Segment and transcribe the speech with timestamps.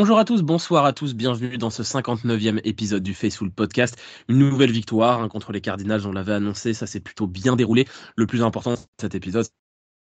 [0.00, 4.00] Bonjour à tous, bonsoir à tous, bienvenue dans ce 59e épisode du Faceful Podcast.
[4.28, 7.84] Une nouvelle victoire hein, contre les Cardinals, on l'avait annoncé, ça s'est plutôt bien déroulé.
[8.14, 9.44] Le plus important de cet épisode,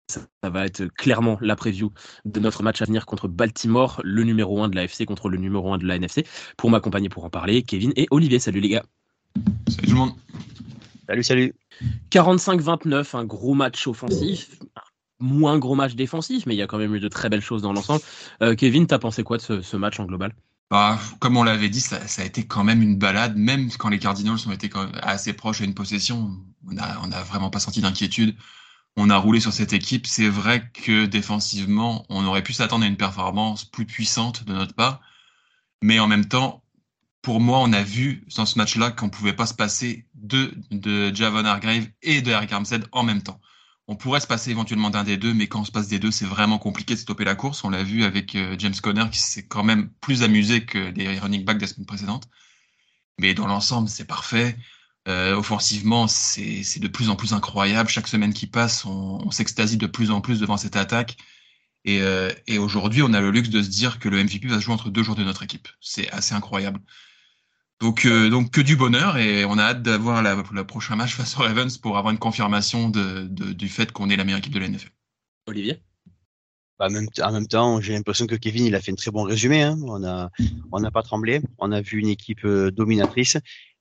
[0.09, 1.93] ça, va être clairement la preview
[2.25, 5.37] de notre match à venir contre Baltimore, le numéro 1 de la FC contre le
[5.37, 6.25] numéro 1 de la NFC.
[6.57, 8.39] Pour m'accompagner pour en parler, Kevin et Olivier.
[8.39, 8.85] Salut les gars.
[9.69, 10.13] Salut tout le monde.
[11.07, 11.55] Salut, salut.
[12.11, 14.59] 45-29, un gros match offensif,
[15.25, 17.63] moins gros match défensif, mais il y a quand même eu de très belles choses
[17.63, 18.03] dans l'ensemble.
[18.43, 20.35] Euh, Kevin, t'as pensé quoi de ce, match en global?
[20.71, 23.99] Bah, Comme on l'avait dit, ça, a été quand même une balade, même quand les
[23.99, 24.71] Cardinals ont été
[25.03, 26.31] assez proches à une possession.
[26.69, 28.37] On n'a a vraiment pas senti d'inquiétude.
[28.97, 30.07] On a roulé sur cette équipe.
[30.07, 34.75] C'est vrai que défensivement, on aurait pu s'attendre à une performance plus puissante de notre
[34.75, 35.01] part.
[35.83, 36.63] Mais en même temps,
[37.23, 41.15] pour moi, on a vu dans ce match-là qu'on pouvait pas se passer de, de
[41.15, 43.41] Javon Hargrave et de Eric Armstead en même temps
[43.87, 46.11] on pourrait se passer éventuellement d'un des deux, mais quand on se passe des deux,
[46.11, 47.65] c'est vraiment compliqué de stopper la course.
[47.65, 51.19] On l'a vu avec euh, James Conner qui s'est quand même plus amusé que les
[51.19, 52.29] running backs des semaines précédentes.
[53.19, 54.57] Mais dans l'ensemble, c'est parfait.
[55.07, 57.91] Euh, offensivement, c'est de plus en plus incroyable.
[57.91, 61.19] Chaque semaine qui passe, on, on s'extasie de plus en plus devant cette attaque.
[61.85, 64.57] Et, euh, et aujourd'hui, on a le luxe de se dire que le MVP va
[64.57, 65.69] se jouer entre deux joueurs de notre équipe.
[65.81, 66.81] C'est assez incroyable.
[67.81, 71.15] Donc, euh, donc que du bonheur et on a hâte d'avoir la, la prochain match
[71.15, 74.39] face aux Ravens pour avoir une confirmation de, de, du fait qu'on est la meilleure
[74.39, 74.91] équipe de la NFL.
[75.47, 75.81] Olivier?
[76.79, 79.23] Bah, même, en même temps, j'ai l'impression que Kevin il a fait un très bon
[79.23, 79.63] résumé.
[79.63, 79.79] Hein.
[79.87, 80.31] On a
[80.73, 83.37] on n'a pas tremblé, on a vu une équipe euh, dominatrice.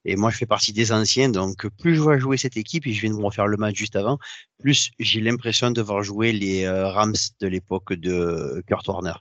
[0.05, 2.91] Et moi, je fais partie des anciens, donc plus je vois jouer cette équipe, et
[2.91, 4.19] je viens de me refaire le match juste avant,
[4.59, 9.13] plus j'ai l'impression de voir jouer les euh, Rams de l'époque de Kurt Warner.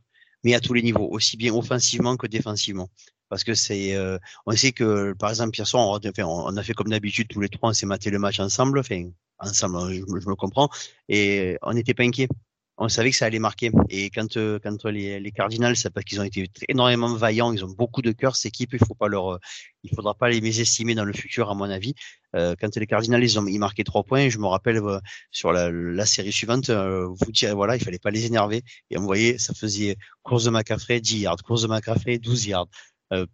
[0.43, 2.91] Mais à tous les niveaux, aussi bien offensivement que défensivement
[3.33, 6.91] parce que c'est euh, on sait que par exemple hier soir on, a fait comme
[6.91, 10.35] d'habitude tous les trois on s'est maté le match ensemble enfin ensemble je, je me
[10.35, 10.69] comprends
[11.09, 12.29] et on n'était pas inquiet
[12.79, 13.71] on savait que ça allait marquer.
[13.91, 17.65] Et quand euh, quand les, les Cardinals c'est parce qu'ils ont été énormément vaillants ils
[17.65, 19.39] ont beaucoup de cœur cette équipe il faut pas leur
[19.83, 21.95] il faudra pas les mésestimer dans le futur à mon avis.
[22.35, 24.81] Euh, quand les Cardinals ils ont ils marqué trois points je me rappelle
[25.31, 28.63] sur la, la, série suivante vous direz voilà il fallait pas les énerver.
[28.91, 32.69] Et on voyait ça faisait course de McCaffrey 10 yards course de McCaffrey 12 yards
[33.13, 33.27] euh,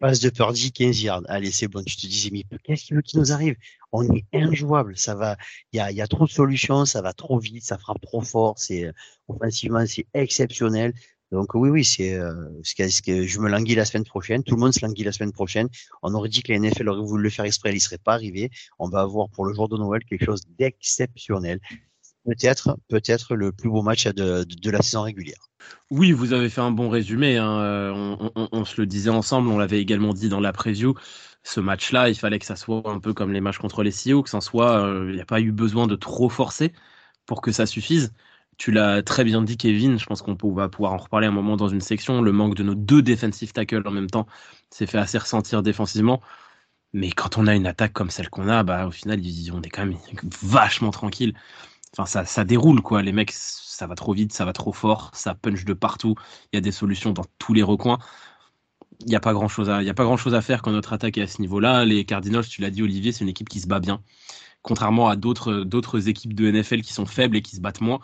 [0.00, 1.22] passe de Purdy, 15 yards.
[1.28, 1.82] Allez, c'est bon.
[1.82, 3.56] Tu te disais, mais qu'est-ce qui, nous arrive?
[3.92, 4.96] On est injouable.
[4.96, 5.36] Ça va.
[5.72, 6.84] Il y a, y a, trop de solutions.
[6.84, 7.64] Ça va trop vite.
[7.64, 8.58] Ça frappe trop fort.
[8.58, 8.92] C'est euh,
[9.28, 10.92] offensivement, c'est exceptionnel.
[11.30, 14.42] Donc oui, oui, c'est euh, ce que, je me languis la semaine prochaine.
[14.42, 15.68] Tout le monde se languit la semaine prochaine.
[16.02, 18.14] On aurait dit que la NFL aurait voulu le faire exprès, il ne serait pas
[18.14, 18.50] arrivé.
[18.78, 21.60] On va avoir pour le jour de Noël quelque chose d'exceptionnel.
[22.28, 25.48] Peut-être, peut-être le plus beau match de, la saison régulière.
[25.90, 27.38] Oui, vous avez fait un bon résumé.
[27.38, 27.58] Hein.
[27.58, 28.16] Euh,
[28.52, 30.94] on, se le disait ensemble, on l'avait également dit dans la preview.
[31.42, 34.36] Ce match-là, il fallait que ça soit un peu comme les matchs contre les que
[34.36, 36.74] en soit, euh, il n'y a pas eu besoin de trop forcer
[37.24, 38.12] pour que ça suffise.
[38.58, 39.98] Tu l'as très bien dit, Kevin.
[39.98, 42.20] Je pense qu'on va pouvoir en reparler un moment dans une section.
[42.20, 44.26] Le manque de nos deux defensive tackles en même temps
[44.68, 46.20] s'est fait assez ressentir défensivement.
[46.92, 49.18] Mais quand on a une attaque comme celle qu'on a, bah, au final,
[49.54, 49.96] on est quand même
[50.42, 51.34] vachement tranquille.
[51.96, 53.02] Enfin, ça, ça déroule, quoi.
[53.02, 53.32] Les mecs
[53.78, 56.16] ça va trop vite, ça va trop fort, ça punch de partout,
[56.52, 57.98] il y a des solutions dans tous les recoins.
[59.00, 60.62] Il n'y a pas grand chose à, il y a pas grand chose à faire
[60.62, 61.84] quand notre attaque est à ce niveau-là.
[61.84, 64.02] Les Cardinals, tu l'as dit Olivier, c'est une équipe qui se bat bien.
[64.62, 68.00] Contrairement à d'autres, d'autres équipes de NFL qui sont faibles et qui se battent moins.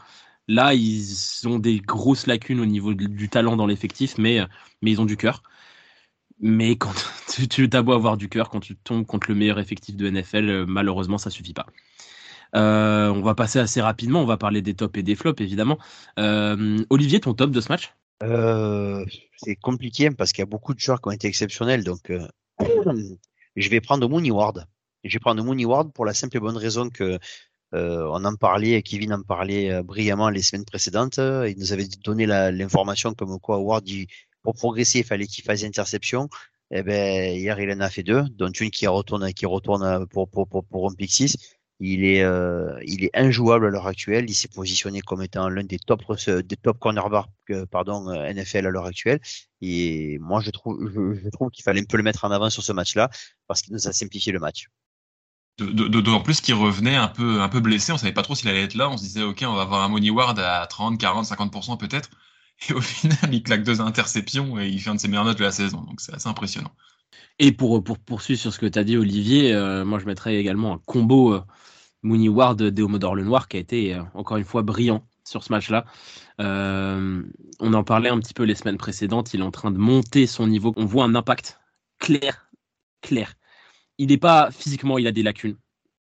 [0.48, 4.40] Là, ils ont des grosses lacunes au niveau du talent dans l'effectif, mais,
[4.82, 5.42] mais ils ont du cœur.
[6.40, 6.94] Mais quand
[7.34, 10.08] tu, tu as beau avoir du cœur, quand tu tombes contre le meilleur effectif de
[10.10, 11.66] NFL, malheureusement, ça suffit pas.
[12.56, 15.78] Euh, on va passer assez rapidement, on va parler des tops et des flops évidemment.
[16.18, 17.94] Euh, Olivier, ton top de ce match?
[18.22, 19.04] Euh,
[19.38, 21.84] C'est compliqué parce qu'il y a beaucoup de joueurs qui ont été exceptionnels.
[21.84, 22.12] Donc,
[23.56, 24.66] je vais prendre Mooney Ward.
[25.02, 27.18] Je vais prendre Mooney Ward pour la simple et bonne raison que
[27.72, 31.18] on en parlait, Kevin en parlait brillamment les semaines précédentes.
[31.18, 33.84] Il nous avait donné l'information comme quoi Ward,
[34.42, 36.28] pour progresser, il fallait qu'il fasse interception.
[36.70, 40.94] Eh ben, hier, il en a fait deux, dont une qui retourne, pour, pour un
[40.94, 41.53] pick 6.
[41.80, 44.26] Il est, euh, il est injouable à l'heure actuelle.
[44.28, 47.28] Il s'est positionné comme étant l'un des top, des top cornerbacks,
[47.70, 49.20] pardon, euh, NFL à l'heure actuelle.
[49.60, 52.62] Et moi, je trouve, je, trouve qu'il fallait un peu le mettre en avant sur
[52.62, 53.10] ce match-là
[53.48, 54.68] parce qu'il nous a simplifié le match.
[55.58, 57.92] D'autant plus qu'il revenait un peu, un peu blessé.
[57.92, 58.88] On savait pas trop s'il allait être là.
[58.90, 62.10] On se disait, OK, on va avoir un Money Ward à 30, 40, 50% peut-être.
[62.68, 65.38] Et au final, il claque deux interceptions et il fait un de ses meilleures notes
[65.38, 65.80] de la saison.
[65.82, 66.72] Donc c'est assez impressionnant.
[67.38, 70.36] Et pour, pour poursuivre sur ce que tu as dit, Olivier, euh, moi je mettrais
[70.36, 71.42] également un combo
[72.04, 75.52] Mooney Ward Déomodore Le Noir qui a été euh, encore une fois brillant sur ce
[75.52, 75.86] match-là.
[76.40, 77.22] Euh,
[77.58, 79.34] on en parlait un petit peu les semaines précédentes.
[79.34, 80.72] Il est en train de monter son niveau.
[80.76, 81.58] On voit un impact
[81.98, 82.50] clair,
[83.00, 83.34] clair.
[83.98, 85.56] Il n'est pas physiquement, il a des lacunes.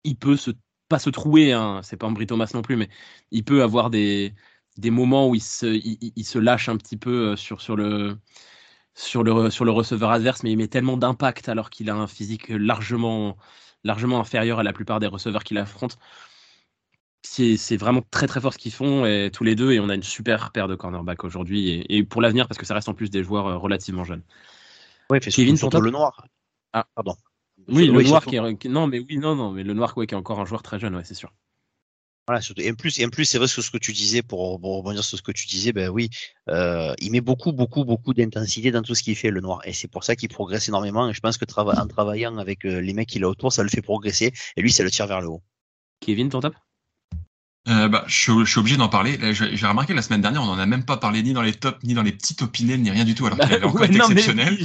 [0.03, 0.51] Il peut se
[0.89, 2.89] pas se trouer, hein, c'est pas un Thomas non plus, mais
[3.31, 4.33] il peut avoir des,
[4.77, 10.11] des moments où il se, lâche un petit peu le, sur, le, sur le receveur
[10.11, 13.37] adverse, mais il met tellement d'impact alors qu'il a un physique largement,
[13.83, 15.97] largement inférieur à la plupart des receveurs qu'il affronte.
[17.25, 19.95] C'est vraiment très très fort ce qu'ils font et, tous les deux et on a
[19.95, 23.09] une super paire de cornerbacks aujourd'hui et, pour l'avenir parce que ça reste en plus
[23.09, 24.23] des joueurs relativement jeunes.
[25.09, 26.27] Oui, Kevin, surtout le noir.
[26.73, 27.15] Ah, pardon.
[27.69, 30.13] Oui, le noir qui est, non, mais oui, non, non, mais le noir qui est
[30.13, 31.31] encore un joueur très jeune, ouais, c'est sûr.
[32.25, 35.03] Voilà, Et en plus, en plus, c'est vrai que ce que tu disais pour, rebondir
[35.03, 36.09] sur ce que tu disais, ben oui,
[36.49, 39.59] euh, il met beaucoup, beaucoup, beaucoup d'intensité dans tout ce qu'il fait, le noir.
[39.65, 41.09] Et c'est pour ça qu'il progresse énormément.
[41.09, 43.69] Et je pense que en travaillant avec euh, les mecs qu'il a autour, ça le
[43.69, 44.31] fait progresser.
[44.55, 45.43] Et lui, ça le tire vers le haut.
[45.99, 46.55] Kevin, ton top?
[47.69, 49.17] Euh, bah, je, suis obligé d'en parler.
[49.33, 51.81] J'ai remarqué la semaine dernière, on n'en a même pas parlé ni dans les tops,
[51.83, 54.57] ni dans les petits opinels, ni rien du tout, alors qu'il avait encore été exceptionnel.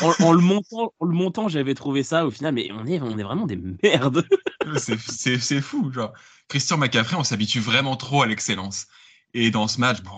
[0.00, 3.16] en, le montant, en le montant, j'avais trouvé ça au final, mais on est, on
[3.16, 4.26] est vraiment des merdes.
[4.76, 6.12] C'est fou, genre.
[6.48, 8.88] Christian McCaffrey, on s'habitue vraiment trop à l'excellence.
[9.32, 10.10] Et dans ce match, bon,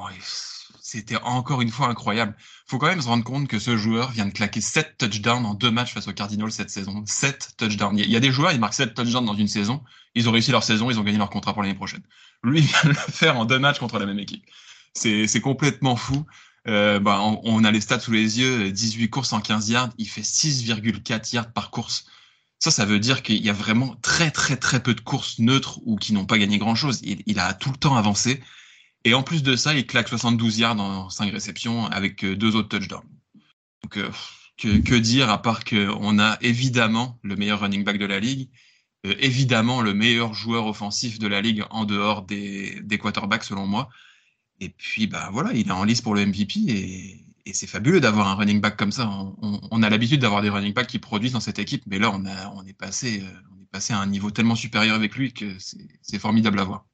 [0.93, 2.37] c'était encore une fois incroyable.
[2.67, 5.55] Faut quand même se rendre compte que ce joueur vient de claquer 7 touchdowns en
[5.55, 7.03] deux matchs face aux Cardinals cette saison.
[7.07, 7.99] 7 touchdowns.
[7.99, 9.83] Il y a des joueurs, ils marquent 7 touchdowns dans une saison.
[10.15, 12.03] Ils ont réussi leur saison, ils ont gagné leur contrat pour l'année prochaine.
[12.45, 14.45] Lui, il vient de le faire en deux matchs contre la même équipe.
[14.93, 16.27] C'est complètement fou.
[16.69, 18.71] Euh, bah, on, a les stats sous les yeux.
[18.71, 19.91] 18 courses en 15 yards.
[19.97, 22.05] Il fait 6,4 yards par course.
[22.59, 25.81] Ça, ça veut dire qu'il y a vraiment très, très, très peu de courses neutres
[25.87, 27.01] ou qui n'ont pas gagné grand-chose.
[27.03, 28.43] Il, a tout le temps avancé.
[29.05, 32.55] Et en plus de ça, il claque 72 yards en 5 réceptions avec euh, deux
[32.57, 33.09] autres touchdowns.
[33.83, 34.11] Donc, euh,
[34.59, 38.49] que, dire à part qu'on a évidemment le meilleur running back de la ligue,
[39.07, 43.67] euh, évidemment le meilleur joueur offensif de la ligue en dehors des, des quarterbacks selon
[43.67, 43.89] moi.
[44.61, 48.01] Et puis, bah voilà, il est en lice pour le MVP et, et c'est fabuleux
[48.01, 49.09] d'avoir un running back comme ça.
[49.11, 52.25] On, a l'habitude d'avoir des running backs qui produisent dans cette équipe, mais là, on,
[52.27, 55.33] a, on, est passé, euh, on est passé à un niveau tellement supérieur avec lui
[55.33, 56.87] que c'est formidable à voir.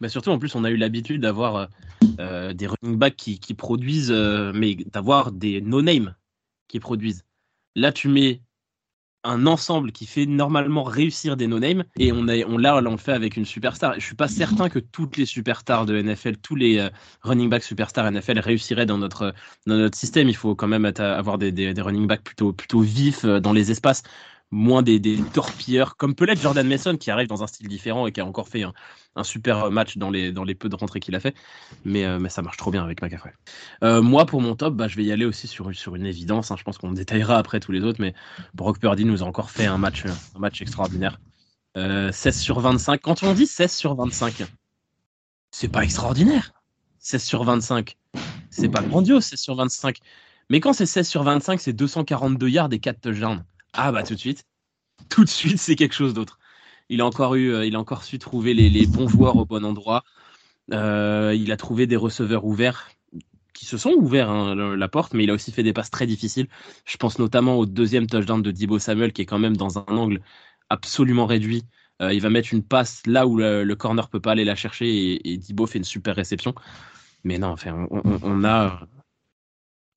[0.00, 1.66] Bah surtout, en plus, on a eu l'habitude d'avoir euh,
[2.20, 4.12] euh, des running backs qui, qui produisent,
[4.54, 6.14] mais d'avoir des no-name
[6.68, 7.24] qui produisent.
[7.76, 8.42] Là, tu mets
[9.24, 12.96] un ensemble qui fait normalement réussir des no-name et on a on là on le
[12.96, 13.94] fait avec une superstar.
[13.96, 16.88] Je suis pas certain que toutes les superstars de NFL, tous les euh,
[17.22, 19.34] running backs superstars NFL réussiraient dans notre
[19.66, 20.28] dans notre système.
[20.28, 23.52] Il faut quand même avoir des, des, des running backs plutôt plutôt vifs euh, dans
[23.52, 24.02] les espaces
[24.50, 25.00] moins des,
[25.32, 28.26] torpilleurs, comme peut l'être Jordan Mason qui arrive dans un style différent et qui a
[28.26, 31.34] encore fait un, super match dans les, peu de rentrées qu'il a fait.
[31.84, 33.30] Mais, euh, ça marche trop bien avec McAfee.
[33.84, 36.50] Euh, moi, pour mon top, bah, je vais y aller aussi sur, sur une évidence.
[36.50, 36.56] Hein.
[36.58, 38.14] Je pense qu'on détaillera après tous les autres, mais
[38.54, 41.20] Brock Purdy nous a encore fait un match, un match extraordinaire.
[41.76, 43.00] 16 euh, sur 25.
[43.00, 44.44] Quand on dit 16 sur 25,
[45.52, 46.52] c'est pas extraordinaire.
[46.98, 47.96] 16 sur 25.
[48.50, 49.98] C'est pas grandiose, 16 sur 25.
[50.50, 53.44] Mais quand c'est 16 sur 25, c'est 242 yards et 4 touchdowns.
[53.72, 54.44] Ah bah tout de suite,
[55.08, 56.38] tout de suite c'est quelque chose d'autre.
[56.88, 59.64] Il a encore eu, euh, il a encore su trouver les, bons joueurs au bon
[59.64, 60.02] endroit.
[60.72, 62.90] Euh, il a trouvé des receveurs ouverts
[63.54, 66.06] qui se sont ouverts hein, la porte, mais il a aussi fait des passes très
[66.06, 66.48] difficiles.
[66.84, 69.84] Je pense notamment au deuxième touchdown de Dibo Samuel qui est quand même dans un
[69.88, 70.20] angle
[70.68, 71.64] absolument réduit.
[72.02, 74.88] Euh, il va mettre une passe là où le, corner peut pas aller la chercher
[74.88, 76.54] et, et, fait une super réception.
[77.24, 78.80] Mais non, enfin, on a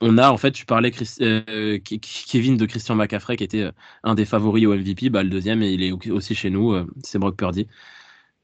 [0.04, 0.92] on a en fait, tu parlais
[1.22, 3.72] euh, Kevin de Christian McCaffrey qui était euh,
[4.04, 6.86] un des favoris au MVP, bah, le deuxième et il est aussi chez nous, euh,
[7.04, 7.68] c'est Brock Purdy,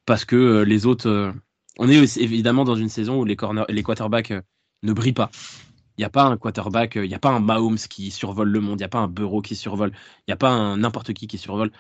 [0.06, 1.34] parce que les autres,
[1.78, 4.34] on est évidemment dans une saison où les corner, les quarterbacks
[4.84, 5.32] ne brillent pas.
[5.98, 8.62] Il n'y a pas un quarterback, il n'y a pas un Mahomes qui survole le
[8.62, 11.14] monde, il n'y a pas un Bureau qui survole, il n'y a pas un n'importe
[11.14, 11.72] qui qui survole.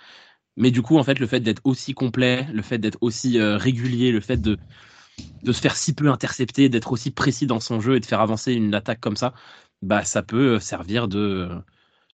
[0.57, 4.11] Mais du coup, en fait, le fait d'être aussi complet, le fait d'être aussi régulier,
[4.11, 4.57] le fait de
[5.43, 8.21] de se faire si peu intercepter, d'être aussi précis dans son jeu et de faire
[8.21, 9.33] avancer une attaque comme ça,
[9.81, 11.49] bah, ça peut euh, servir de,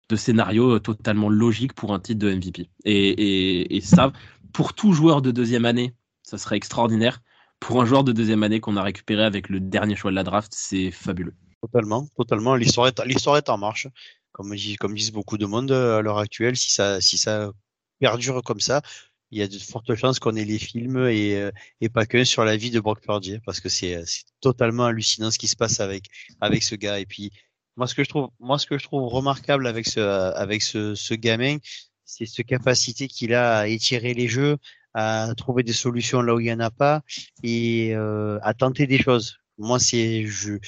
[0.09, 2.69] de scénario totalement logique pour un titre de MVP.
[2.85, 4.13] Et, et, ça,
[4.53, 7.21] pour tout joueur de deuxième année, ça serait extraordinaire.
[7.61, 10.25] Pour un joueur de deuxième année qu'on a récupéré avec le dernier choix de la
[10.25, 11.35] draft, c'est fabuleux.
[11.63, 12.57] Totalement, totalement.
[12.57, 13.89] L'histoire est, l'histoire est en marche.
[14.33, 17.53] Comme, comme disent beaucoup de monde à l'heure actuelle, si ça, si ça
[18.01, 18.83] perdure comme ça,
[19.31, 22.25] il y a de fortes chances qu'on ait les films et, euh, et pas qu'un
[22.25, 25.57] sur la vie de Brock Purdy parce que c'est, c'est totalement hallucinant ce qui se
[25.57, 26.07] passe avec,
[26.41, 26.99] avec ce gars.
[26.99, 27.33] Et puis,
[27.77, 30.95] moi, ce que je trouve, moi, ce que je trouve remarquable avec ce, avec ce,
[30.95, 31.59] ce gamin,
[32.05, 34.57] c'est cette capacité qu'il a à étirer les jeux,
[34.95, 37.03] à trouver des solutions là où il y en a pas
[37.43, 39.39] et euh, à tenter des choses.
[39.59, 40.59] Moi, c'est, je,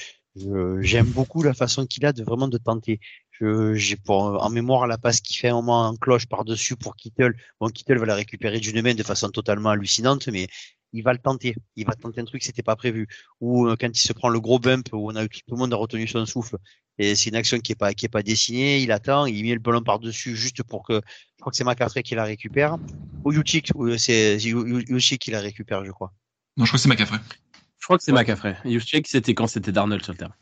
[0.81, 2.99] j'aime beaucoup la façon qu'il a de vraiment de tenter.
[3.39, 6.95] J'ai pour en mémoire la passe qui fait un moment en cloche par dessus pour
[6.95, 7.35] Kittle.
[7.59, 10.47] Bon, Kittle va la récupérer d'une main de façon totalement hallucinante, mais
[10.93, 11.55] il va le tenter.
[11.75, 13.07] Il va tenter un truc, c'était pas prévu.
[13.41, 15.73] Ou euh, quand il se prend le gros bump où on a tout le monde
[15.73, 16.57] a retenu son souffle.
[16.97, 18.79] Et c'est une action qui est pas qui est pas dessinée.
[18.79, 21.63] Il attend, il met le ballon par dessus juste pour que je crois que c'est
[21.63, 22.77] McCaffrey qui la récupère.
[23.23, 26.13] Ou Yuchik, c'est Yuchik qui la récupère, je crois.
[26.55, 27.19] Non, je crois que c'est McCaffrey.
[27.83, 28.57] crois que c'est McCaffrey.
[28.65, 30.33] Juszczyk, c'était quand c'était Darnold sur le terrain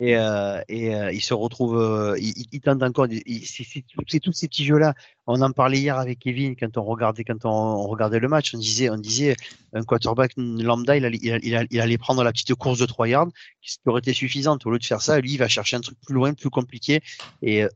[0.00, 3.06] et, euh, et euh, il se retrouve, euh, il, il, tente encore.
[3.10, 4.94] C'est tous ces petits jeux-là.
[5.26, 8.54] On en parlait hier avec Kevin quand on regardait quand on, regardait le match.
[8.54, 9.36] On disait, on disait,
[9.74, 13.28] un quarterback lambda, il allait, il, il allait prendre la petite course de 3 yards,
[13.60, 14.64] qui aurait été suffisante.
[14.64, 17.00] Au lieu de faire ça, lui, il va chercher un truc plus loin, plus compliqué
[17.42, 17.66] et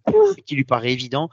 [0.46, 1.28] qui lui paraît évident.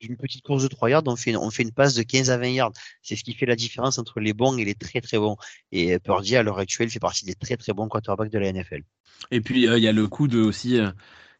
[0.00, 2.72] D'une petite course de 3 yards, on fait, une passe de 15 à 20 yards.
[3.02, 5.36] C'est ce qui fait la différence entre les bons et les très très bons.
[5.72, 8.82] Et Purdy, à l'heure actuelle, fait partie des très très bons quarterbacks de la NFL.
[9.30, 10.78] Et puis, euh, il y a le coup de aussi.
[10.78, 10.90] Euh,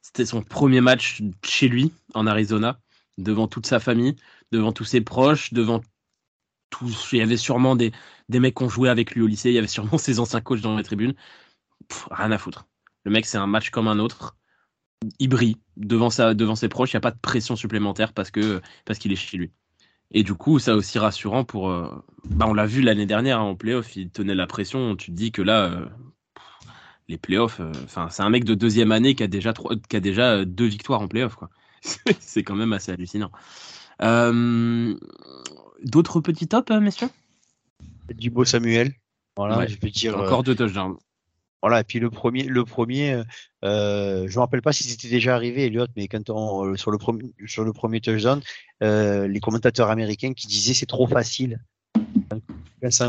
[0.02, 2.80] c'était son premier match chez lui, en Arizona,
[3.18, 4.14] devant toute sa famille,
[4.52, 5.80] devant tous ses proches, devant
[6.70, 7.08] tous.
[7.12, 7.92] Il y avait sûrement des,
[8.28, 10.40] des mecs qui ont joué avec lui au lycée, il y avait sûrement ses anciens
[10.40, 11.14] coachs dans les tribunes.
[12.10, 12.66] rien à foutre.
[13.04, 14.36] Le mec, c'est un match comme un autre.
[15.18, 18.30] Il brille devant, sa, devant ses proches, il n'y a pas de pression supplémentaire parce
[18.30, 19.50] que parce qu'il est chez lui.
[20.12, 21.70] Et du coup, ça aussi rassurant pour.
[21.70, 21.90] Euh,
[22.24, 24.96] bah, on l'a vu l'année dernière hein, en playoff, il tenait la pression.
[24.96, 25.88] Tu te dis que là,
[27.08, 27.72] les playoffs, euh,
[28.10, 30.66] c'est un mec de deuxième année qui a déjà, trois, qui a déjà euh, deux
[30.66, 31.50] victoires en playoffs, quoi.
[32.20, 33.30] c'est quand même assez hallucinant.
[34.02, 34.96] Euh,
[35.84, 37.08] d'autres petits tops, messieurs?
[38.12, 38.92] Du beau Samuel.
[39.36, 40.18] Voilà, je dire.
[40.18, 40.96] Encore deux touchdowns.
[41.62, 43.22] Voilà, et puis le premier, le premier,
[43.64, 46.98] euh, je me rappelle pas si c'était déjà arrivé, Elliot, mais quand on sur le
[46.98, 48.40] premier sur le premier touchdown,
[48.80, 51.60] les commentateurs américains qui disaient c'est trop facile.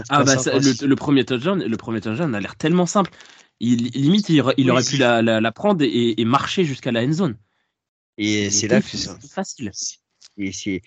[0.09, 3.11] ah bah le, le, premier touchdown, le premier touchdown a l'air tellement simple.
[3.59, 7.37] Il, limite, il, aurait pu la, la, prendre et, et marcher jusqu'à la end zone.
[8.17, 9.71] Et c'est là que c'est facile.
[10.37, 10.81] Et c'est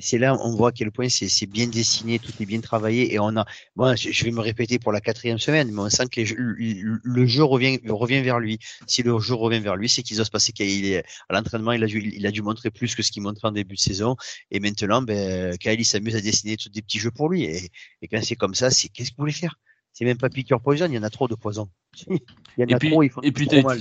[0.00, 3.18] c'est là on voit à quel point c'est bien dessiné, tout est bien travaillé et
[3.18, 3.44] on a.
[3.76, 7.44] Bon, je vais me répéter pour la quatrième semaine, mais on sent que le, jeu
[7.44, 8.58] revient revient vers lui.
[8.86, 11.72] Si le jeu revient vers lui, c'est qu'il doit se passer qu'il est à l'entraînement,
[11.72, 13.80] il a dû il a dû montrer plus que ce qu'il montrait en début de
[13.80, 14.16] saison.
[14.50, 17.44] Et maintenant, ben, Kyle s'amuse à dessiner tous des petits jeux pour lui.
[17.44, 17.70] Et,
[18.02, 19.56] et quand c'est comme ça, c'est qu'est-ce qu'il voulait faire?
[19.92, 21.68] C'est même pas piqueur poison, il y en a trop de poison.
[22.06, 22.18] il
[22.58, 23.80] y en et a puis, trop, il faut et puis trop mal,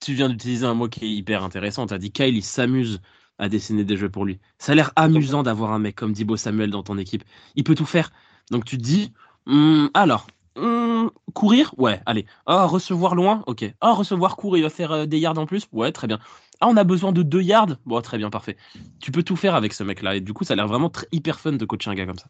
[0.00, 1.86] tu, viens d'utiliser un mot qui est hyper intéressant.
[1.86, 3.00] Tu as dit Kyle, il s'amuse
[3.38, 4.38] à dessiner des jeux pour lui.
[4.58, 7.24] Ça a l'air amusant d'avoir un mec comme Dibo Samuel dans ton équipe.
[7.56, 8.12] Il peut tout faire.
[8.50, 9.12] Donc tu te dis,
[9.46, 11.74] hmm, alors, hmm, courir?
[11.78, 12.26] Ouais, allez.
[12.46, 13.42] Ah, recevoir loin?
[13.46, 13.64] Ok.
[13.80, 15.66] Ah, recevoir court, il va faire euh, des yards en plus?
[15.72, 16.18] Ouais, très bien.
[16.60, 17.76] Ah, on a besoin de deux yards?
[17.86, 18.56] Bon, très bien, parfait.
[19.00, 20.16] Tu peux tout faire avec ce mec-là.
[20.16, 22.18] Et du coup, ça a l'air vraiment très, hyper fun de coacher un gars comme
[22.18, 22.28] ça.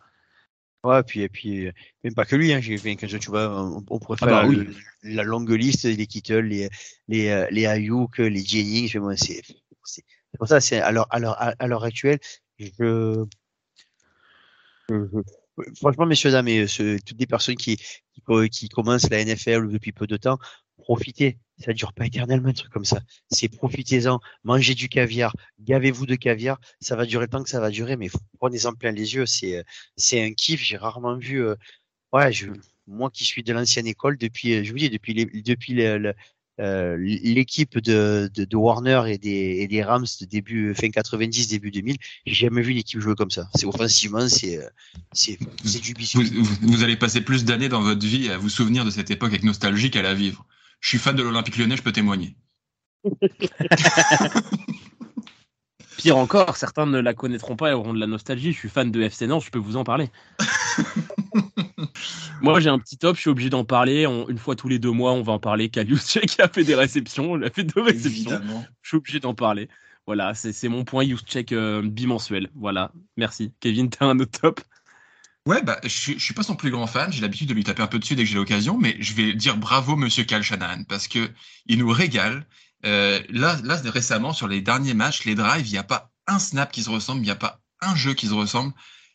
[0.84, 1.68] Ouais, puis, et puis,
[2.02, 4.48] même pas que lui, hein, j'ai fait, quand tu vois, on, on pourrait ah faire
[4.48, 4.64] bah
[5.04, 6.68] la, longue liste, les Kittle, les,
[7.06, 9.42] les, euh, les Ayuk, les Jennings, c'est,
[10.32, 12.18] c'est, pour ça, c'est, à l'heure, à à l'heure actuelle,
[12.58, 13.24] je,
[15.76, 19.92] franchement, messieurs, dames, et ce, toutes les personnes qui, qui, qui commencent la NFL depuis
[19.92, 20.38] peu de temps,
[20.78, 21.38] profitez.
[21.58, 23.00] Ça dure pas éternellement un truc comme ça.
[23.30, 26.58] C'est profitez-en, mangez du caviar, gavez-vous de caviar.
[26.80, 29.26] Ça va durer le temps que ça va durer, mais prenez-en plein les yeux.
[29.26, 29.64] C'est
[29.96, 30.60] c'est un kiff.
[30.62, 31.44] J'ai rarement vu.
[31.44, 31.54] Euh,
[32.12, 32.48] ouais, je,
[32.86, 35.74] moi qui suis de l'ancienne école depuis, je vous dis depuis les, depuis
[36.60, 41.48] euh, l'équipe de, de, de, Warner et des, et des Rams de début fin 90
[41.48, 44.60] début 2000 j'ai jamais vu une équipe jouer comme ça c'est offensivement c'est
[45.12, 45.38] c'est
[45.80, 48.90] du vous, vous, vous, allez passer plus d'années dans votre vie à vous souvenir de
[48.90, 50.46] cette époque avec nostalgie qu'à la vivre
[50.82, 52.36] je suis fan de l'Olympique lyonnais, je peux témoigner.
[55.96, 58.52] Pire encore, certains ne la connaîtront pas et auront de la nostalgie.
[58.52, 60.10] Je suis fan de FC Nantes, je peux vous en parler.
[62.42, 64.04] Moi, j'ai un petit top, je suis obligé d'en parler.
[64.04, 65.68] une fois tous les deux mois, on va en parler.
[65.68, 68.40] Kalius qui a fait des réceptions, on a fait deux réceptions.
[68.82, 69.68] Je suis obligé d'en parler.
[70.06, 72.50] Voilà, c'est mon point Youscheck euh, bimensuel.
[72.54, 73.52] Voilà, merci.
[73.60, 74.60] Kevin, t'as un autre top?
[75.46, 77.12] Ouais, bah, je, je suis pas son plus grand fan.
[77.12, 79.32] J'ai l'habitude de lui taper un peu dessus dès que j'ai l'occasion, mais je vais
[79.34, 81.30] dire bravo, Monsieur Cal Shanahan, parce que
[81.66, 82.46] il nous régale.
[82.84, 86.38] Euh, là, là, récemment, sur les derniers matchs, les drives, il n'y a pas un
[86.38, 88.72] snap qui se ressemble, il n'y a pas un jeu qui se ressemble.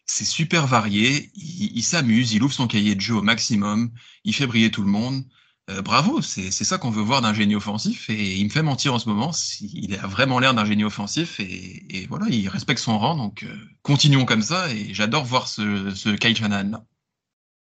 [0.08, 1.30] C'est super varié.
[1.36, 3.92] Il, il s'amuse, il ouvre son cahier de jeu au maximum,
[4.24, 5.24] il fait briller tout le monde.
[5.70, 8.94] Euh, bravo, c'est ça qu'on veut voir d'un génie offensif et il me fait mentir
[8.94, 9.32] en ce moment.
[9.60, 13.16] Il a vraiment l'air d'un génie offensif et, et, voilà, il respecte son rang.
[13.16, 16.86] Donc euh, continuons comme ça et j'adore voir ce, ce Kyle Shanahan là.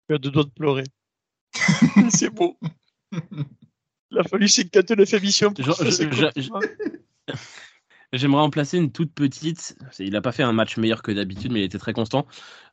[0.08, 0.86] Tu as deux doigts de pleurer.
[2.10, 2.58] c'est beau.
[4.12, 5.54] Il a fallu s'éclater le fait mission.
[8.12, 9.78] J'aimerais en placer une toute petite.
[10.00, 12.26] Il n'a pas fait un match meilleur que d'habitude, mais il était très constant.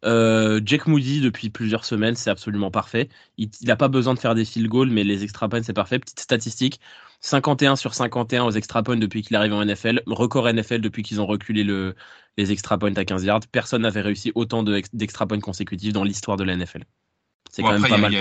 [0.05, 3.11] Euh, Jack Moody, depuis plusieurs semaines, c'est absolument parfait.
[3.37, 5.99] Il n'a pas besoin de faire des field goals, mais les extra points, c'est parfait.
[5.99, 6.81] Petite statistique
[7.21, 10.03] 51 sur 51 aux extra points depuis qu'il arrive en NFL.
[10.07, 11.95] Record NFL depuis qu'ils ont reculé le,
[12.39, 13.41] les extra points à 15 yards.
[13.53, 16.85] Personne n'avait réussi autant d'extra points consécutifs dans l'histoire de la NFL.
[17.51, 18.13] C'est quand même pas mal.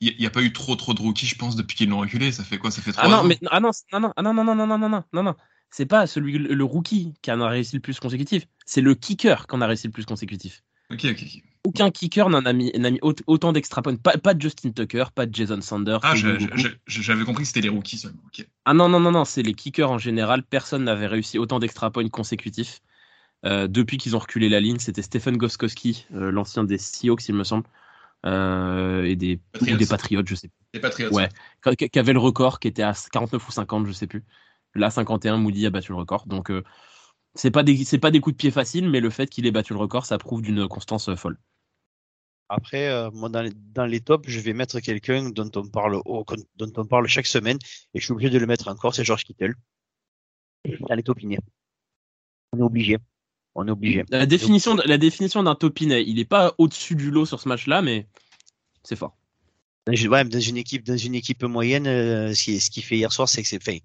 [0.00, 2.32] Il n'y a, pas eu trop trop de rookies, je pense, depuis qu'ils l'ont reculé.
[2.32, 4.34] Ça fait quoi Ça fait trois ah non, ans mais, ah non, non, non, non,
[4.34, 5.34] non, non, non, non, non, non, non
[5.74, 9.48] c'est pas celui le rookie qui en a réussi le plus consécutif, c'est le kicker
[9.48, 10.62] qui en a réussi le plus consécutif.
[11.64, 13.96] Aucun kicker n'en a mis, autant d'extra points.
[13.96, 15.98] Pas, pas de Justin Tucker, pas de Jason Sanders.
[16.04, 18.22] Ah, j'avais compris que c'était les rookies seulement.
[18.64, 20.44] Ah non, non, non, non, c'est les kickers en général.
[20.44, 22.78] Personne n'avait réussi autant d'extra points consécutifs.
[23.44, 27.34] Euh, depuis qu'ils ont reculé la ligne, c'était Stephen Goskowski, euh, l'ancien des Seahawks, il
[27.34, 27.64] me semble,
[28.26, 29.76] euh, et des, ou Patriots.
[29.76, 31.12] des Patriots, je sais Les Patriots.
[31.12, 31.28] Ouais.
[31.60, 34.22] plus, qui qui avait le record, qui était à 49 ou 50, je sais plus.
[34.74, 36.26] Là, 51, Moody a battu le record.
[36.26, 36.64] Donc, euh,
[37.34, 39.50] c'est pas des, c'est pas des coups de pied faciles, mais le fait qu'il ait
[39.50, 41.38] battu le record, ça prouve d'une constance euh, folle.
[42.48, 45.96] Après, euh, moi, dans les, dans les tops, je vais mettre quelqu'un dont on parle
[46.04, 46.24] au-
[46.56, 47.58] dont on parle chaque semaine,
[47.94, 49.54] et je suis obligé de le mettre encore, c'est George Kittle.
[50.88, 51.38] Dans les topiniers.
[52.52, 52.98] On est obligé.
[53.54, 54.04] On est obligé.
[54.10, 57.82] La définition, la définition d'un topinet, il est pas au-dessus du lot sur ce match-là,
[57.82, 58.08] mais
[58.82, 59.16] c'est fort.
[59.86, 62.82] Dans une, ouais, dans une équipe, dans une équipe moyenne, euh, ce qui, ce qui
[62.82, 63.82] fait hier soir, c'est que c'est fait.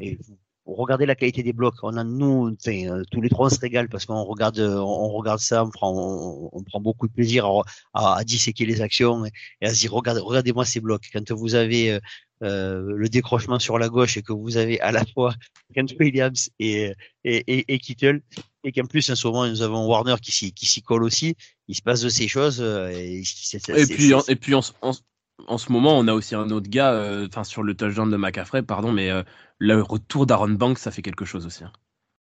[0.00, 1.74] Et vous- regardez la qualité des blocs.
[1.82, 5.08] On a nous, euh, tous les trois, on se régale parce qu'on regarde, euh, on,
[5.08, 7.62] regarde ça, on prend, on, on prend beaucoup de plaisir à,
[7.94, 9.24] à, à disséquer les actions
[9.60, 11.08] et, à se dire, regardez, regardez-moi ces blocs.
[11.12, 11.98] Quand vous avez euh,
[12.42, 15.34] euh, le décrochement sur la gauche et que vous avez à la fois
[15.74, 16.92] Kent Williams et,
[17.24, 18.22] et, et, et Kittle,
[18.62, 21.34] et qu'en plus, en ce moment, nous avons Warner qui s'y, qui s'y colle aussi,
[21.68, 22.60] il se passe de ces choses.
[22.60, 24.92] Et, c'est- c'est- Et c'est- puis, en, c'est- et puis en, en-
[25.46, 28.16] en ce moment, on a aussi un autre gars, euh, enfin sur le touchdown de
[28.16, 29.22] McCaffrey, pardon, mais euh,
[29.58, 31.64] le retour d'Aaron Banks, ça fait quelque chose aussi.
[31.64, 31.72] hein.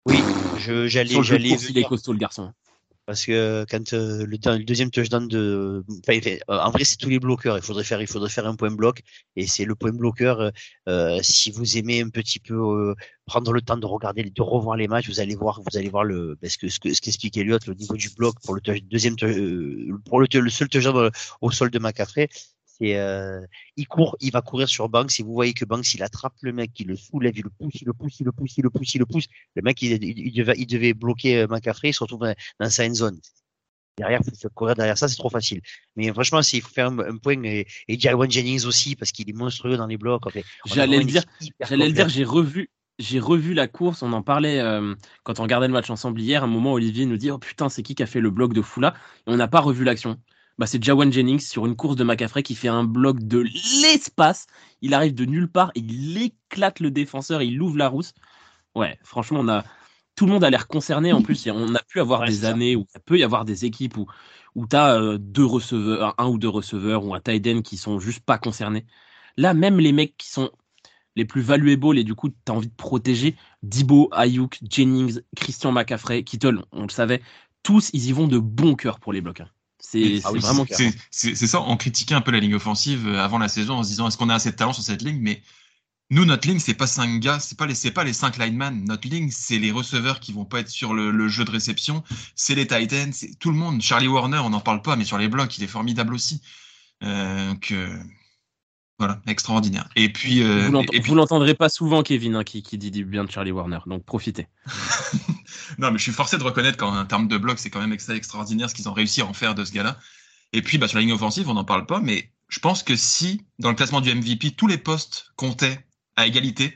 [0.06, 0.20] oui,
[0.58, 2.52] j'allais, il est costaud le garçon.
[3.06, 5.84] Parce que quand euh, le, deuxième touchdown de,
[6.48, 7.58] en vrai c'est tous les bloqueurs.
[7.58, 9.02] Il faudrait faire, il faudrait faire un point bloc
[9.36, 10.52] et c'est le point bloqueur.
[11.24, 12.94] si vous aimez un petit peu
[13.26, 16.04] prendre le temps de regarder, de revoir les matchs, vous allez voir, vous allez voir
[16.04, 19.16] le, parce que ce que ce qu'explique le niveau du bloc pour le touch- deuxième,
[20.06, 21.10] pour le, le seul touchdown
[21.42, 22.30] au sol de McCaffrey.
[22.80, 23.42] C'est, euh,
[23.76, 25.12] il court, il va courir sur Banks.
[25.12, 27.82] Si vous voyez que Banks, il attrape le mec, il le soulève, il le pousse,
[27.82, 29.26] il le pousse, il le pousse, il le pousse, il le pousse.
[29.56, 32.36] Le mec, il, il, il devait, il devait bloquer euh, McCaffrey, il se retrouve dans,
[32.60, 33.20] dans sa end zone.
[33.98, 35.62] Derrière, faut se courir derrière ça, c'est trop facile.
[35.98, 39.30] Mais franchement, s'il faut faire un, un point, et, et Jawan Jennings aussi, parce qu'il
[39.30, 40.24] est monstrueux dans les blocs.
[40.66, 41.24] J'allais le dire,
[41.68, 44.02] J'allais le dire, j'ai revu, j'ai revu la course.
[44.02, 46.44] On en parlait euh, quand on regardait le match ensemble hier.
[46.44, 48.54] À un moment, Olivier nous dit Oh putain, c'est qui qui a fait le bloc
[48.54, 48.94] de Foula
[49.28, 50.18] Et on n'a pas revu l'action.
[50.60, 53.40] Bah, c'est Jawan Jennings sur une course de McCaffrey qui fait un bloc de
[53.82, 54.46] l'espace.
[54.82, 57.42] Il arrive de nulle part il éclate le défenseur.
[57.42, 58.14] Il ouvre la rousse.
[58.76, 59.64] Ouais, franchement, on a
[60.16, 61.14] tout le monde a l'air concerné.
[61.14, 63.64] En plus, on a pu avoir Ouais, des années où il peut y avoir des
[63.64, 64.08] équipes où,
[64.54, 68.00] où tu as deux receveurs, un ou deux receveurs ou un tight end qui sont
[68.00, 68.86] juste pas concernés.
[69.38, 70.52] Là, même les mecs qui sont
[71.16, 75.72] les plus valuables et du coup, tu as envie de protéger Dibo, Ayuk, Jennings, Christian
[75.72, 77.22] McCaffrey, Kittle, on le savait.
[77.64, 79.42] Tous, ils y vont de bon cœur pour les blocs.
[79.80, 80.66] C'est Ah oui, c'est vraiment.
[81.48, 84.08] ça, on critiquait un peu la ligne offensive euh, avant la saison en se disant
[84.08, 85.20] est-ce qu'on a assez de talent sur cette ligne?
[85.22, 85.42] Mais
[86.12, 88.84] nous, notre ligne, c'est pas cinq gars, c'est pas les, c'est pas les cinq linemen.
[88.86, 92.04] Notre ligne, c'est les receveurs qui vont pas être sur le, le jeu de réception,
[92.36, 93.82] c'est les tight ends, c'est tout le monde.
[93.82, 96.42] Charlie Warner, on n'en parle pas, mais sur les blocs, il est formidable aussi.
[97.04, 97.98] Euh, donc, euh,
[99.00, 99.90] voilà, extraordinaire.
[99.96, 103.24] Et puis, euh, Vous puis- l'entendrez pas souvent, Kevin, hein, qui, qui dit du bien
[103.24, 103.80] de Charlie Warner.
[103.88, 104.48] Donc profitez.
[105.78, 108.16] non, mais je suis forcé de reconnaître qu'en termes de blocs, c'est quand même extra-
[108.16, 109.98] extraordinaire ce qu'ils ont réussi à en faire de ce gars-là.
[110.54, 112.96] Et puis, bah, sur la ligne offensive, on n'en parle pas, mais je pense que
[112.96, 115.86] si, dans le classement du MVP, tous les postes comptaient
[116.16, 116.76] à égalité,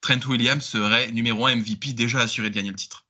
[0.00, 3.04] Trent Williams serait numéro un MVP déjà assuré de gagner le titre.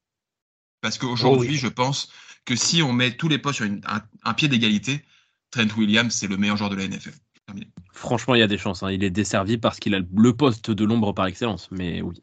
[0.80, 1.58] Parce qu'aujourd'hui, Oh oui.
[1.58, 2.10] je pense
[2.44, 5.04] que si on met tous les postes sur une- un, un pied d'égalité,
[5.50, 7.12] Trent Williams, c'est le meilleur joueur de la NFL.
[7.46, 7.68] Terminé.
[7.92, 8.82] Franchement, il y a des chances.
[8.82, 8.90] hein.
[8.90, 11.68] Il est desservi parce qu'il a le poste de l'ombre par excellence.
[11.70, 12.14] Mais oui.
[12.16, 12.20] De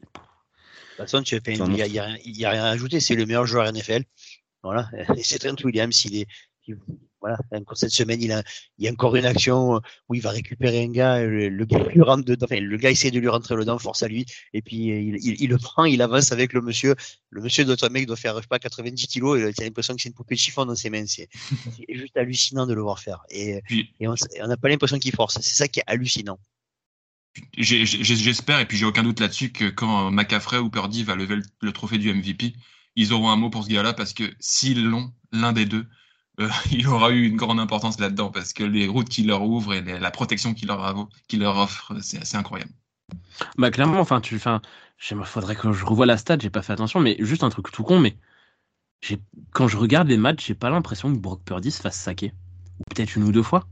[1.06, 2.18] toute façon, il n'y a, rien-
[2.60, 3.00] a à ajouter.
[3.00, 4.04] C'est le meilleur joueur NFL.
[4.64, 4.90] Voilà.
[5.16, 6.04] Et c'est Trent Williams.
[6.06, 6.28] Il est,
[6.68, 6.78] il-
[7.22, 7.38] voilà.
[7.52, 8.44] Encore cette semaine, il a,
[8.78, 11.22] il y a encore une action euh, où il va récupérer un gars.
[11.22, 12.46] Le, le gars lui rentre dedans.
[12.50, 14.26] Enfin, le gars essaie de lui rentrer dedans, force à lui.
[14.54, 16.96] Et puis, euh, il, il, il le prend, il avance avec le monsieur.
[17.30, 19.40] Le monsieur de un mec doit faire, je sais pas, 90 kilos.
[19.40, 21.06] Et as l'impression que c'est une poupée de chiffon dans ses mains.
[21.08, 21.30] C'est
[21.90, 23.22] juste hallucinant de le voir faire.
[23.30, 23.62] Et,
[24.02, 25.40] on n'a pas l'impression qu'il force.
[25.42, 26.40] C'est ça qui est hallucinant.
[27.58, 31.44] J'espère, et puis j'ai aucun doute là-dessus, que quand McCaffrey ou Purdy va lever le,
[31.62, 32.54] le trophée du MVP,
[32.96, 35.86] ils auront un mot pour ce gars-là, parce que s'ils l'ont, l'un des deux,
[36.40, 39.74] euh, il aura eu une grande importance là-dedans, parce que les routes qu'il leur ouvre
[39.74, 42.72] et les- la protection qu'il leur, offre, c'est assez incroyable.
[43.58, 44.62] Bah clairement, enfin, tu, enfin,
[45.12, 46.38] il faudrait que je revoie la stat.
[46.40, 48.00] J'ai pas fait attention, mais juste un truc tout con.
[48.00, 48.16] Mais
[49.52, 52.34] quand je regarde les matchs, j'ai pas l'impression que Brock Purdy se fasse saquer,
[52.80, 53.68] ou peut-être une ou deux fois.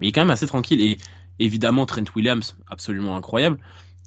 [0.00, 0.80] Mais il est quand même assez tranquille.
[0.80, 0.98] Et
[1.38, 3.58] évidemment, Trent Williams, absolument incroyable.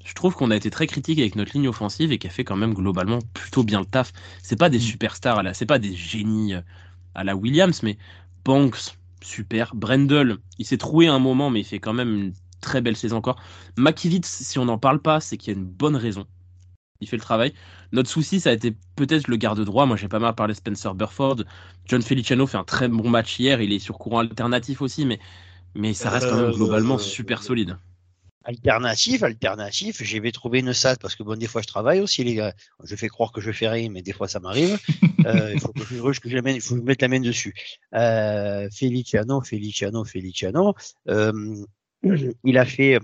[0.05, 2.57] Je trouve qu'on a été très critique avec notre ligne offensive et qu'elle fait quand
[2.57, 4.13] même globalement plutôt bien le taf.
[4.43, 4.81] C'est pas des Mm.
[4.81, 6.61] superstars, à la, c'est pas des génies euh,
[7.15, 7.97] à la Williams, mais
[8.43, 9.73] Banks, super.
[9.75, 13.17] Brendel, il s'est troué un moment, mais il fait quand même une très belle saison
[13.17, 13.41] encore.
[13.77, 16.25] McKivitz, si on n'en parle pas, c'est qu'il y a une bonne raison.
[17.01, 17.53] il fait le travail.
[17.91, 19.85] Notre souci, ça a été peut-être le garde droit.
[19.85, 21.43] Moi, j'ai pas mal parlé Spencer Burford.
[21.85, 23.61] John Feliciano fait un très bon match hier.
[23.61, 25.19] Il est sur courant alternatif aussi, mais,
[25.75, 27.77] mais ça reste quand même globalement super solide.
[28.47, 32.23] Alternatif, alternatif, je vais trouver une salle parce que bon, des fois je travaille aussi,
[32.23, 32.53] les gars.
[32.83, 34.77] Je fais croire que je fais rien, mais des fois ça m'arrive.
[35.25, 37.55] euh, il faut que je, que je, il faut que je mette la main dessus.
[37.95, 40.75] Euh, Feliciano, Feliciano, Feliciano.
[41.09, 41.55] Euh,
[42.43, 42.99] il a fait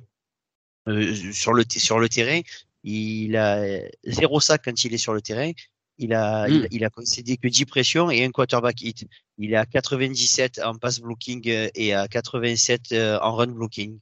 [0.88, 2.42] euh, sur le sur le terrain,
[2.84, 3.64] il a
[4.06, 5.52] zéro sac quand il est sur le terrain.
[5.98, 6.68] Il a, il, hmm.
[6.70, 9.06] il, a concédé que 10 pressions et un quarterback hit.
[9.40, 11.42] Il est à 97 en pass blocking
[11.76, 14.00] et à 87 en run blocking.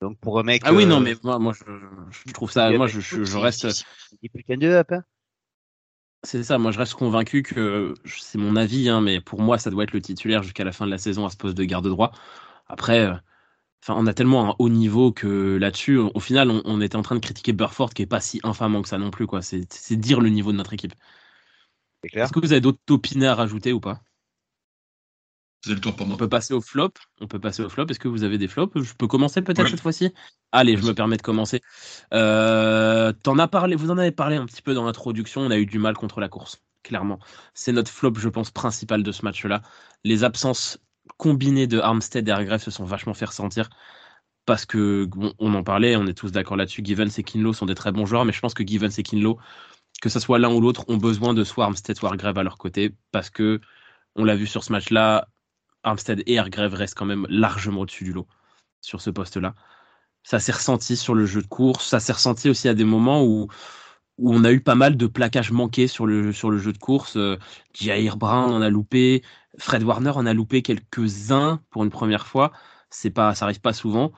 [0.00, 0.62] Donc pour un mec.
[0.64, 2.70] Ah oui, non, euh, mais moi, moi je, trouve ça.
[2.70, 3.66] Moi, je, je, reste.
[6.24, 9.70] C'est ça, moi je reste convaincu que c'est mon avis, hein, mais pour moi ça
[9.70, 11.86] doit être le titulaire jusqu'à la fin de la saison à ce poste de garde
[11.86, 12.12] droit.
[12.66, 13.14] Après, euh,
[13.82, 17.14] enfin, on a tellement un haut niveau que là-dessus, au final, on, était en train
[17.14, 19.42] de critiquer Burford qui est pas si infamant que ça non plus, quoi.
[19.42, 20.94] C'est dire le niveau de notre équipe.
[22.02, 24.02] Est-ce que vous avez d'autres topinets à rajouter ou pas?
[25.66, 26.14] Le tour pour moi.
[26.14, 26.92] On peut passer au flop.
[27.20, 27.86] On peut passer au flop.
[27.88, 28.80] Est-ce que vous avez des flops?
[28.80, 30.12] Je peux commencer peut-être cette fois-ci?
[30.52, 31.60] Allez, je me permets de commencer.
[32.14, 35.42] Euh, en as parlé, vous en avez parlé un petit peu dans l'introduction.
[35.42, 37.18] On a eu du mal contre la course, clairement.
[37.54, 39.62] C'est notre flop, je pense, principal de ce match-là.
[40.04, 40.78] Les absences
[41.16, 43.68] combinées de Armstead et Hargrave se sont vachement fait ressentir.
[44.46, 46.82] Parce que, on en parlait, on est tous d'accord là-dessus.
[46.82, 49.38] Givens et Kinlo sont des très bons joueurs, mais je pense que Givens et Kinlo,
[50.00, 52.56] que ce soit l'un ou l'autre, ont besoin de soit Armstead, soit Hargrave à leur
[52.56, 52.94] côté.
[53.12, 53.60] Parce que,
[54.16, 55.28] on l'a vu sur ce match-là,
[55.88, 58.26] Armstead et Hargrave restent quand même largement au-dessus du lot
[58.80, 59.54] sur ce poste-là.
[60.22, 63.24] Ça s'est ressenti sur le jeu de course, ça s'est ressenti aussi à des moments
[63.24, 63.48] où,
[64.18, 66.78] où on a eu pas mal de plaquages manqués sur le, sur le jeu de
[66.78, 67.16] course.
[67.16, 67.38] Euh,
[67.72, 69.22] Jair Brown en a loupé,
[69.58, 72.52] Fred Warner en a loupé quelques-uns pour une première fois.
[72.90, 74.12] C'est pas, ça arrive pas souvent.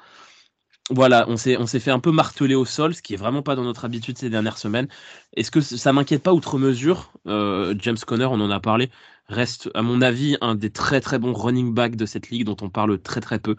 [0.92, 3.62] Voilà, on s'est, fait un peu marteler au sol, ce qui est vraiment pas dans
[3.62, 4.88] notre habitude ces dernières semaines.
[5.36, 8.90] Est-ce que ça m'inquiète pas outre mesure euh, James Conner, on en a parlé
[9.30, 12.56] reste, à mon avis, un des très très bons running backs de cette ligue dont
[12.60, 13.56] on parle très très peu.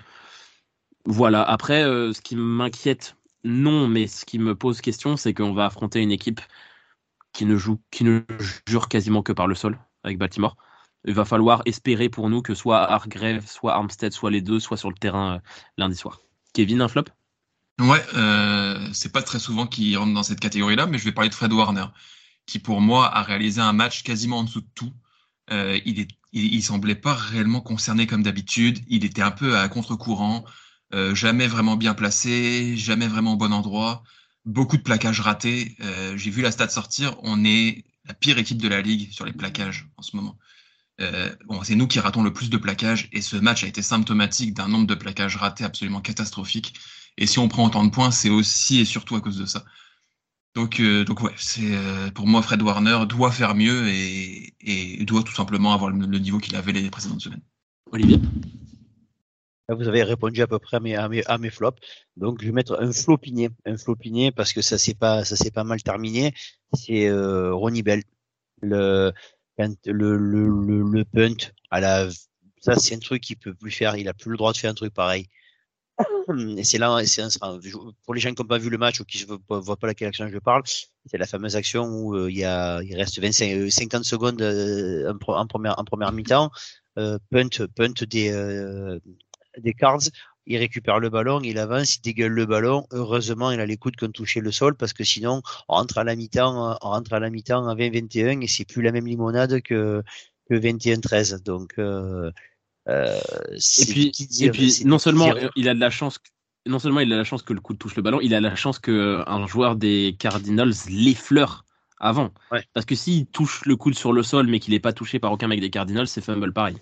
[1.06, 5.54] Voilà, après, euh, ce qui m'inquiète, non, mais ce qui me pose question, c'est qu'on
[5.54, 6.42] va affronter une équipe
[7.34, 8.22] qui ne joue, qui ne
[8.68, 10.58] jure quasiment que par le sol avec Baltimore.
[11.06, 14.78] Il va falloir espérer pour nous que soit Hargrave, soit Armstead, soit les deux, soient
[14.78, 15.40] sur le terrain euh,
[15.78, 16.22] lundi soir.
[16.54, 17.06] Kevin, un flop?
[17.80, 21.30] Ouais, euh, c'est pas très souvent qu'il rentre dans cette catégorie-là, mais je vais parler
[21.30, 21.86] de Fred Warner,
[22.46, 24.94] qui pour moi a réalisé un match quasiment en dessous de tout.
[25.52, 28.80] Euh, il, est, semblait pas réellement concerné comme d'habitude.
[28.88, 30.46] Il était un peu à contre-courant,
[30.94, 34.04] euh, jamais vraiment bien placé, jamais vraiment au bon endroit.
[34.46, 35.76] Beaucoup de plaquages ratés.
[35.82, 37.16] Euh, j'ai vu la stat sortir.
[37.24, 40.38] On est la pire équipe de la ligue sur les plaquages en ce moment.
[41.48, 44.54] bon, c'est nous qui ratons le plus de plaquages et ce match a été symptomatique
[44.54, 46.76] d'un nombre de plaquages ratés absolument catastrophique.
[47.18, 49.64] Et si on prend autant de points, c'est aussi et surtout à cause de ça.
[50.54, 55.06] Donc, euh, donc ouais, c'est euh, pour moi Fred Warner doit faire mieux et, et
[55.06, 57.42] doit tout simplement avoir le, niveau qu'il avait les précédentes semaines.
[57.92, 58.20] Olivier?
[59.70, 61.80] Vous avez répondu à peu près à mes, à mes, à mes flops.
[62.18, 65.52] Donc, je vais mettre un flopiné, un flopiné parce que ça s'est pas, ça s'est
[65.52, 66.34] pas mal terminé.
[66.74, 68.04] C'est euh, Ronnie Bell,
[68.62, 69.14] le,
[69.58, 72.10] le, le, le, punt à la,
[72.60, 73.96] ça c'est un truc qu'il peut plus faire.
[73.96, 75.28] Il a plus le droit de faire un truc pareil.
[76.58, 77.24] Et c'est là, c'est
[78.06, 80.08] pour les gens qui n'ont pas vu le match ou qui ne voient pas laquelle
[80.08, 80.64] action je parle,
[81.06, 86.12] c'est la fameuse action où euh, il, reste 25, 50 euh, secondes euh, en, première,
[86.12, 86.52] mi-temps,
[86.96, 90.00] punt, punt des, cards,
[90.46, 92.86] il récupère le ballon, il avance, il dégueule le ballon.
[92.92, 95.98] Heureusement, il a les coudes qui ont touché le sol parce que sinon, on rentre
[95.98, 100.04] à la mi-temps, on la mi-temps à 20-21 et c'est plus la même limonade que,
[100.50, 101.44] que 21-13.
[101.44, 102.32] Donc, euh,
[102.88, 106.20] et puis, et puis non seulement il a de la chance,
[106.66, 108.56] non seulement il a la chance que le coup touche le ballon, il a la
[108.56, 111.66] chance que un joueur des Cardinals l'effleure
[112.00, 112.32] avant.
[112.74, 115.32] Parce que s'il touche le coude sur le sol mais qu'il n'est pas touché par
[115.32, 116.78] aucun mec des Cardinals, c'est fumble pareil.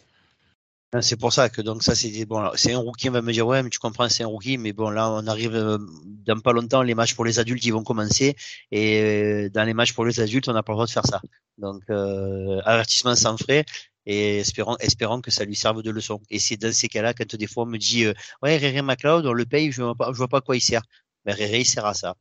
[0.92, 3.32] Ah, c'est pour ça que donc ça c'est bon c'est un rookie on va me
[3.32, 5.78] dire ouais mais tu comprends c'est un rookie mais bon là on arrive euh,
[6.26, 8.36] dans pas longtemps les matchs pour les adultes ils vont commencer.
[8.72, 11.06] Et euh, dans les matchs pour les adultes on n'a pas le droit de faire
[11.06, 11.22] ça.
[11.60, 13.66] Donc euh, avertissement sans frais
[14.10, 16.20] et espérons, espérons que ça lui serve de leçon.
[16.32, 19.28] Et c'est dans ces cas-là, quand des fois on me dit euh, Ouais, Réré McLeod,
[19.28, 20.82] on le paye, je ne vois, vois, pas à quoi il sert.
[21.26, 22.16] Mais ben, Réré, il sert à ça,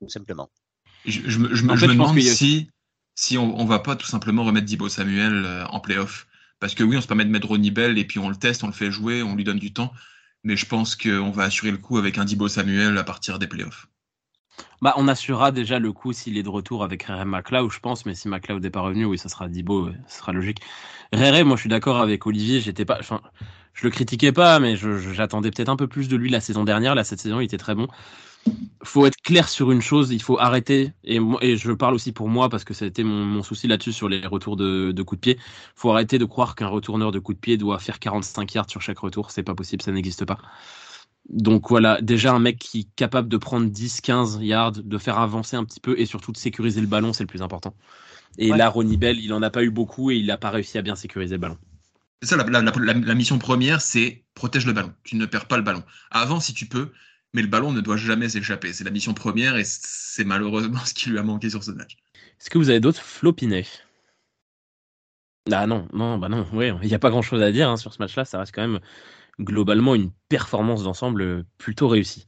[0.00, 0.48] tout simplement.
[1.04, 2.70] Je, je, je, me demande si,
[3.14, 6.26] si on ne va pas tout simplement remettre Dibo Samuel euh, en playoff.
[6.60, 8.64] Parce que oui, on se permet de mettre Ronnie Bell et puis on le teste,
[8.64, 9.92] on le fait jouer, on lui donne du temps.
[10.44, 13.48] Mais je pense qu'on va assurer le coup avec un Dibo Samuel à partir des
[13.48, 13.86] playoffs.
[14.82, 18.04] Bah, on assurera déjà le coup s'il est de retour avec Rere McLeod, je pense,
[18.06, 20.60] mais si McLeod n'est pas revenu, oui, ça sera Dibo, ce sera logique.
[21.12, 23.20] Rere, moi je suis d'accord avec Olivier, j'étais pas, enfin,
[23.72, 26.94] je le critiquais pas, mais j'attendais peut-être un peu plus de lui la saison dernière.
[26.94, 27.88] Là, cette saison, il était très bon.
[28.82, 31.18] faut être clair sur une chose, il faut arrêter, et,
[31.56, 34.26] je parle aussi pour moi parce que ça a été mon, souci là-dessus sur les
[34.26, 35.38] retours de, de coups de pied,
[35.74, 38.82] faut arrêter de croire qu'un retourneur de coups de pied doit faire 45 yards sur
[38.82, 40.38] chaque retour, c'est pas possible, ça n'existe pas.
[41.28, 45.56] Donc voilà, déjà un mec qui est capable de prendre 10-15 yards, de faire avancer
[45.56, 47.74] un petit peu et surtout de sécuriser le ballon, c'est le plus important.
[48.36, 50.76] Et là, Ronnie Bell, il en a pas eu beaucoup et il n'a pas réussi
[50.76, 51.58] à bien sécuriser le ballon.
[52.22, 54.92] C'est ça, la, la, mission première, c'est protège le ballon.
[55.04, 55.82] Tu ne perds pas le ballon.
[56.10, 56.90] Avant, si tu peux,
[57.32, 58.72] mais le ballon ne doit jamais s'échapper.
[58.72, 61.96] C'est la mission première et c'est malheureusement ce qui lui a manqué sur ce match.
[62.40, 63.66] Est-ce que vous avez d'autres flopinets?
[65.52, 67.92] Ah non, non, bah non, il n'y a pas grand chose à dire hein, sur
[67.92, 68.24] ce match-là.
[68.24, 68.80] Ça reste quand même
[69.40, 72.26] globalement une performance d'ensemble plutôt réussie.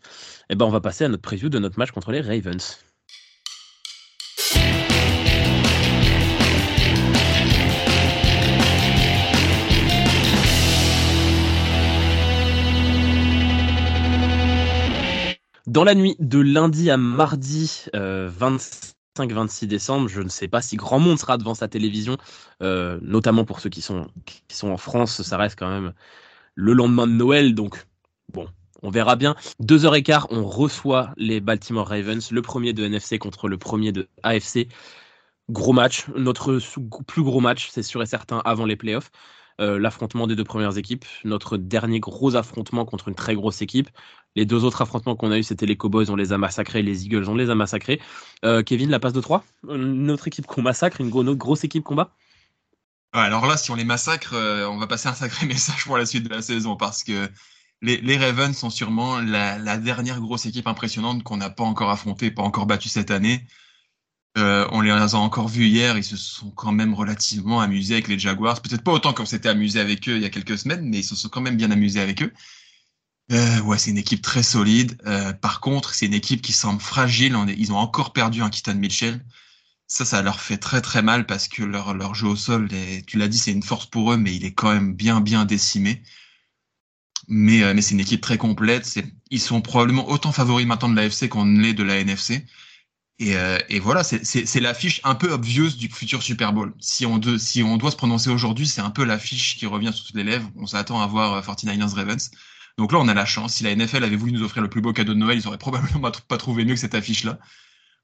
[0.48, 2.78] Et eh ben, on va passer à notre preview de notre match contre les Ravens.
[15.66, 20.76] Dans la nuit de lundi à mardi 25-26 euh, décembre, je ne sais pas si
[20.76, 22.16] grand monde sera devant sa télévision,
[22.62, 25.92] euh, notamment pour ceux qui sont, qui sont en France, ça reste quand même
[26.56, 27.86] le lendemain de Noël, donc
[28.32, 28.48] bon,
[28.82, 29.36] on verra bien.
[29.60, 33.58] Deux heures et quart, on reçoit les Baltimore Ravens, le premier de NFC contre le
[33.58, 34.66] premier de AFC.
[35.48, 36.58] Gros match, notre
[37.06, 39.12] plus gros match, c'est sûr et certain, avant les playoffs.
[39.58, 43.88] Euh, l'affrontement des deux premières équipes, notre dernier gros affrontement contre une très grosse équipe.
[44.34, 47.06] Les deux autres affrontements qu'on a eu, c'était les Cowboys, on les a massacrés, les
[47.06, 47.98] Eagles, on les a massacrés.
[48.44, 52.10] Euh, Kevin, la passe de 3 Notre équipe qu'on massacre, une, grosse équipe combat
[53.22, 56.06] Alors là, si on les massacre, euh, on va passer un sacré message pour la
[56.06, 57.30] suite de la saison parce que
[57.82, 62.42] les, Ravens sont sûrement la, dernière grosse équipe impressionnante qu'on n'a pas encore affrontée, pas
[62.42, 63.46] encore battue cette année.
[64.38, 68.08] Euh, on les a encore vus hier, ils se sont quand même relativement amusés avec
[68.08, 68.60] les Jaguars.
[68.60, 71.04] Peut-être pas autant qu'on s'était amusé avec eux il y a quelques semaines, mais ils
[71.04, 72.32] se sont quand même bien amusés avec eux.
[73.32, 75.00] Euh, ouais, c'est une équipe très solide.
[75.06, 77.36] Euh, par contre, c'est une équipe qui semble fragile.
[77.56, 79.24] Ils ont encore perdu un Keaton Mitchell.
[79.88, 82.68] Ça, ça leur fait très très mal parce que leur, jeu au sol,
[83.06, 85.44] tu l'as dit, c'est une force pour eux, mais il est quand même bien bien
[85.44, 86.02] décimé.
[87.28, 88.98] Mais, mais c'est une équipe très complète.
[89.30, 92.44] Ils sont probablement autant favoris maintenant de l'AFC qu'on l'est de la NFC.
[93.18, 96.74] Et, euh, et voilà, c'est l'affiche un peu obvious du futur Super Bowl.
[96.80, 100.50] Si on, doit se prononcer aujourd'hui, c'est un peu l'affiche qui revient sur les lèvres.
[100.56, 102.30] On s'attend à voir 49ers euh, Ravens.
[102.76, 103.54] Donc là, on a la chance.
[103.54, 105.56] Si la NFL avait voulu nous offrir le plus beau cadeau de Noël, ils auraient
[105.58, 107.38] probablement pas trouvé mieux que cette affiche-là.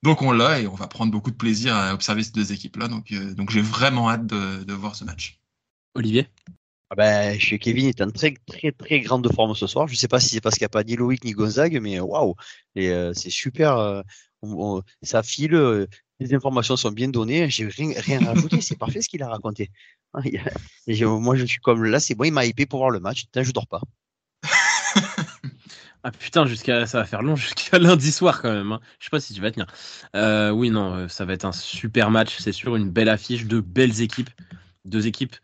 [0.02, 2.88] Donc on l'a et on va prendre beaucoup de plaisir à observer ces deux équipes-là.
[2.88, 5.38] Donc, euh, donc j'ai vraiment hâte de, de, voir ce match.
[5.94, 6.28] Olivier?
[6.90, 9.88] Ah ben, chez Kevin est en très très très grande forme ce soir.
[9.88, 12.00] Je sais pas si c'est parce qu'il n'y a pas ni Loïc ni Gonzague, mais
[12.00, 12.34] waouh,
[12.74, 14.02] c'est super
[15.02, 15.86] ça file, euh,
[16.20, 19.70] les informations sont bien données, j'ai rien, rien rajouté, c'est parfait ce qu'il a raconté.
[20.14, 23.42] moi je suis comme là, c'est bon, il m'a hypé pour voir le match, putain,
[23.42, 23.80] je dors pas.
[26.04, 28.72] Ah putain, jusqu'à ça va faire long jusqu'à lundi soir quand même.
[28.72, 28.80] Hein.
[28.98, 29.66] Je sais pas si tu vas tenir.
[30.16, 33.46] Euh, oui, non, euh, ça va être un super match, c'est sûr, une belle affiche,
[33.46, 34.30] de belles équipes,
[34.84, 35.36] deux équipes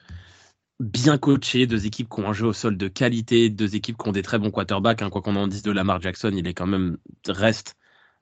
[0.80, 4.08] bien coachées, deux équipes qui ont un jeu au sol de qualité, deux équipes qui
[4.08, 5.02] ont des très bons quarterbacks.
[5.02, 5.10] Hein.
[5.10, 7.74] quoi qu'on en dise de Lamar Jackson, il est quand même reste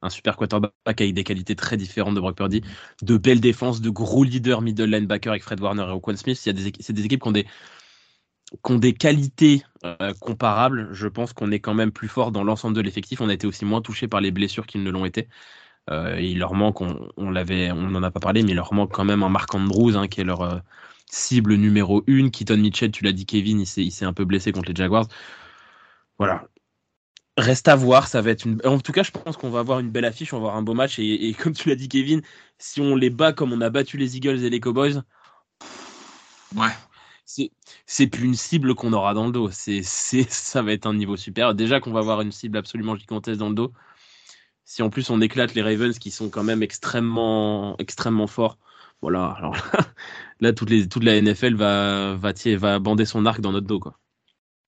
[0.02, 2.62] un super quarterback avec des qualités très différentes de Brock Purdy,
[3.02, 6.38] de belles défenses, de gros leaders middle linebacker avec Fred Warner et Oquan Smith.
[6.40, 6.66] C'est des
[7.04, 7.46] équipes qui ont des,
[8.50, 10.88] qui ont des qualités euh, comparables.
[10.92, 13.20] Je pense qu'on est quand même plus fort dans l'ensemble de l'effectif.
[13.20, 15.28] On a été aussi moins touché par les blessures qu'ils ne l'ont été.
[15.90, 19.22] Euh, il leur manque, on, n'en a pas parlé, mais il leur manque quand même
[19.22, 20.58] un Mark Andrews hein, qui est leur euh,
[21.10, 22.30] cible numéro une.
[22.30, 25.06] Keaton Mitchell, tu l'as dit, Kevin, il s'est, un peu blessé contre les Jaguars.
[26.18, 26.46] Voilà,
[27.38, 28.46] Reste à voir, ça va être.
[28.64, 30.62] En tout cas, je pense qu'on va avoir une belle affiche, on va avoir un
[30.62, 30.98] beau match.
[30.98, 32.22] Et, comme tu l'as dit, Kevin,
[32.58, 35.02] si on les bat comme on a battu les Eagles et les Cowboys,
[36.56, 36.72] ouais,
[37.26, 39.50] c'est plus une cible qu'on aura dans le dos.
[39.50, 39.82] C'est
[40.28, 41.54] ça va être un niveau super.
[41.54, 43.72] Déjà qu'on va avoir une cible absolument gigantesque dans le dos.
[44.64, 48.58] Si en plus on éclate les Ravens qui sont quand même extrêmement extrêmement forts,
[49.02, 49.34] voilà.
[49.38, 49.56] Alors
[50.40, 53.98] là, toute, les, la NFL va va, va bander son arc dans notre dos quoi.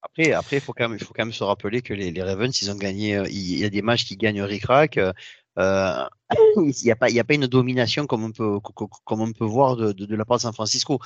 [0.02, 2.76] Après, après, faut quand même, faut quand même se rappeler que les, Ravens, ils ont
[2.76, 3.16] gagné.
[3.16, 4.98] Euh, il y a des matchs qui gagnent ric-rac.
[5.58, 6.04] Euh,
[6.56, 8.58] il n'y a pas, a pas une domination comme on peut,
[9.04, 10.98] comme on peut voir de, la part de San Francisco.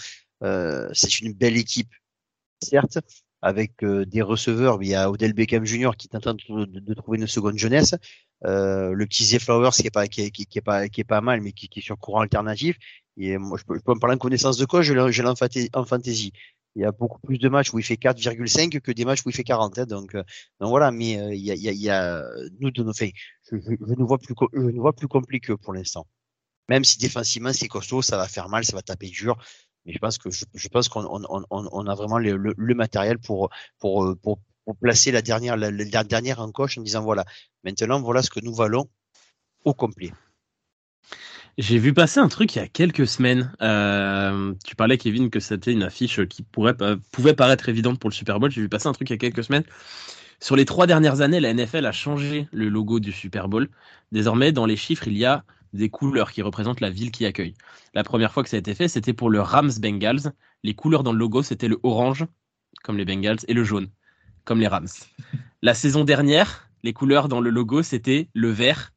[0.42, 1.92] Euh, c'est une belle équipe,
[2.62, 2.98] certes,
[3.40, 4.82] avec euh, des receveurs.
[4.82, 5.90] Il y a Odell Beckham Jr.
[5.96, 7.94] qui est en train de, de trouver une seconde jeunesse.
[8.42, 11.20] Le petit Zay Flowers qui est pas, qui est, qui, est pas, qui est pas
[11.20, 12.76] mal, mais qui, qui est sur courant alternatif.
[13.16, 16.32] Et moi, je peux, je en parler en connaissance de quoi, je l'ai en fantaisie
[16.76, 19.30] il y a beaucoup plus de matchs où il fait 4,5 que des matchs où
[19.30, 19.78] il fait 40.
[19.78, 20.22] Hein, donc, euh,
[20.60, 22.24] donc voilà, mais euh, il, y a, il, y a,
[22.60, 23.12] nous de nos faits,
[23.50, 26.06] je, je, je, nous vois plus, je nous vois plus compliqué pour l'instant.
[26.68, 29.36] Même si défensivement c'est costaud, ça va faire mal, ça va taper dur.
[29.84, 32.74] Mais je pense que je, pense qu'on on, on, on, a vraiment le, le, le,
[32.74, 37.24] matériel pour pour pour pour placer la dernière, la, la dernière encoche en disant voilà,
[37.64, 38.88] maintenant voilà ce que nous valons
[39.64, 40.12] au complet.
[41.58, 43.52] J'ai vu passer un truc il y a quelques semaines.
[43.60, 46.74] Euh, tu parlais, Kevin, que c'était une affiche qui pourrait,
[47.12, 48.50] pouvait paraître évidente pour le Super Bowl.
[48.50, 49.64] J'ai vu passer un truc il y a quelques semaines.
[50.40, 53.68] Sur les trois dernières années, la NFL a changé le logo du Super Bowl.
[54.12, 57.54] Désormais, dans les chiffres, il y a des couleurs qui représentent la ville qui accueille.
[57.94, 60.32] La première fois que ça a été fait, c'était pour le Rams Bengals.
[60.62, 62.26] Les couleurs dans le logo, c'était le orange,
[62.82, 63.88] comme les Bengals, et le jaune,
[64.44, 64.88] comme les Rams.
[65.60, 68.92] La saison dernière, les couleurs dans le logo, c'était le vert,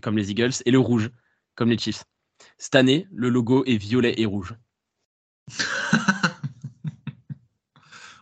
[0.00, 1.10] comme les Eagles, et le rouge,
[1.56, 2.04] comme les Chiefs.
[2.58, 4.54] Cette année, le logo est violet et rouge.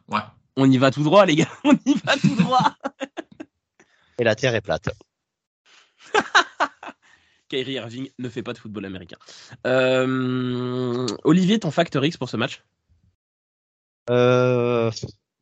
[0.08, 0.20] ouais.
[0.56, 1.50] On y va tout droit, les gars.
[1.64, 2.74] On y va tout droit.
[4.18, 4.88] et la terre est plate.
[7.48, 9.18] Kyrie Irving ne fait pas de football américain.
[9.66, 12.64] Euh, Olivier, ton factor X pour ce match?
[14.10, 14.90] Euh,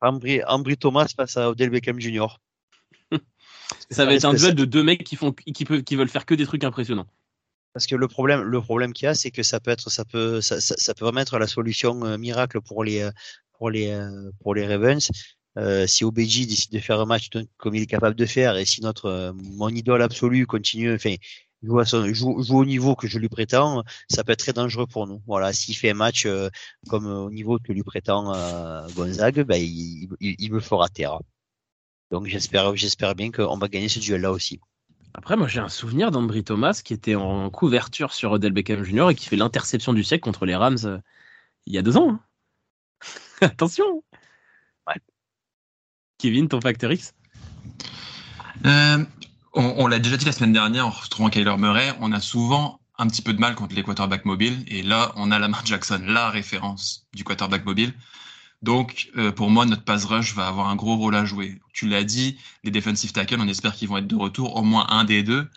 [0.00, 2.26] Ambry, Thomas face à Odell Beckham Jr.
[3.90, 6.26] ça va être un duel de deux mecs qui, font, qui, peuvent, qui veulent faire
[6.26, 7.06] que des trucs impressionnants.
[7.72, 10.04] Parce que le problème, le problème qu'il y a, c'est que ça peut être, ça
[10.04, 13.10] peut, ça, ça, peut vraiment être la solution euh, miracle pour les, euh,
[13.58, 15.10] pour les, euh, pour les Ravens.
[15.58, 18.64] Euh, si OBJ décide de faire un match comme il est capable de faire, et
[18.64, 21.14] si notre mon idole absolue continue, enfin,
[21.62, 24.52] joue, à son, joue, joue, au niveau que je lui prétends, ça peut être très
[24.52, 25.22] dangereux pour nous.
[25.26, 26.26] Voilà, s'il fait un match
[26.88, 28.32] comme au niveau que lui prétend
[28.94, 31.18] Gonzague, ben, il, il, il, me fera taire.
[32.10, 34.60] Donc j'espère, j'espère bien qu'on va gagner ce duel-là aussi.
[35.14, 39.10] Après, moi, j'ai un souvenir d'Ambry Thomas qui était en couverture sur Odell Beckham Jr.
[39.10, 40.98] et qui fait l'interception du siècle contre les Rams euh,
[41.66, 42.10] il y a deux ans.
[42.10, 42.20] Hein.
[43.42, 44.02] Attention.
[44.86, 44.96] Ouais.
[46.18, 47.14] Kevin, ton facteur X?
[48.64, 49.04] Euh,
[49.54, 53.06] On, l'a déjà dit la semaine dernière en retrouvant Kyler Murray, on a souvent un
[53.06, 54.64] petit peu de mal contre les quarterbacks mobiles.
[54.68, 57.92] Et là, on a Lamar Jackson, la référence du quarterback mobile.
[58.62, 61.60] Donc, euh, pour moi, notre pass rush va avoir un gros rôle à jouer.
[61.72, 64.86] Tu l'as dit, les defensive tackles, on espère qu'ils vont être de retour, au moins
[64.88, 65.48] un des deux.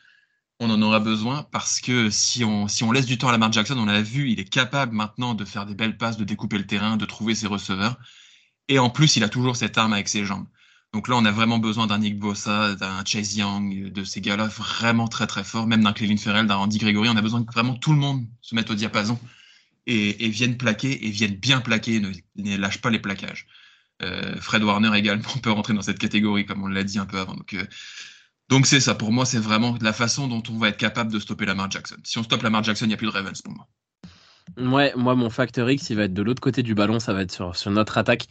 [0.60, 3.52] On en aura besoin parce que si on, si on laisse du temps à Lamar
[3.52, 6.58] Jackson, on l'a vu, il est capable maintenant de faire des belles passes, de découper
[6.58, 7.98] le terrain, de trouver ses receveurs.
[8.70, 10.48] Et en plus, il a toujours cette arme avec ses jambes.
[10.94, 14.48] Donc là, on a vraiment besoin d'un Nick Bossa, d'un Chase Young, de ces gars-là
[14.48, 17.10] vraiment très très forts, même d'un Clelin Ferrell, d'un Andy Gregory.
[17.10, 19.20] On a besoin que vraiment tout le monde se mette au diapason
[19.88, 23.48] et, viennent plaquer et viennent bien plaquer, ne, ne lâchent pas les plaquages.
[24.02, 27.20] Euh, Fred Warner également peut rentrer dans cette catégorie, comme on l'a dit un peu
[27.20, 27.36] avant.
[27.36, 27.66] Donc, euh,
[28.50, 28.96] donc c'est ça.
[28.96, 31.98] Pour moi, c'est vraiment la façon dont on va être capable de stopper Lamar Jackson.
[32.04, 33.68] Si on stoppe Lamar Jackson, il n'y a plus de Ravens pour moi.
[34.58, 37.24] Ouais, moi, mon facteur X, il va être de l'autre côté du ballon, ça va
[37.24, 38.28] être sur, notre attaque.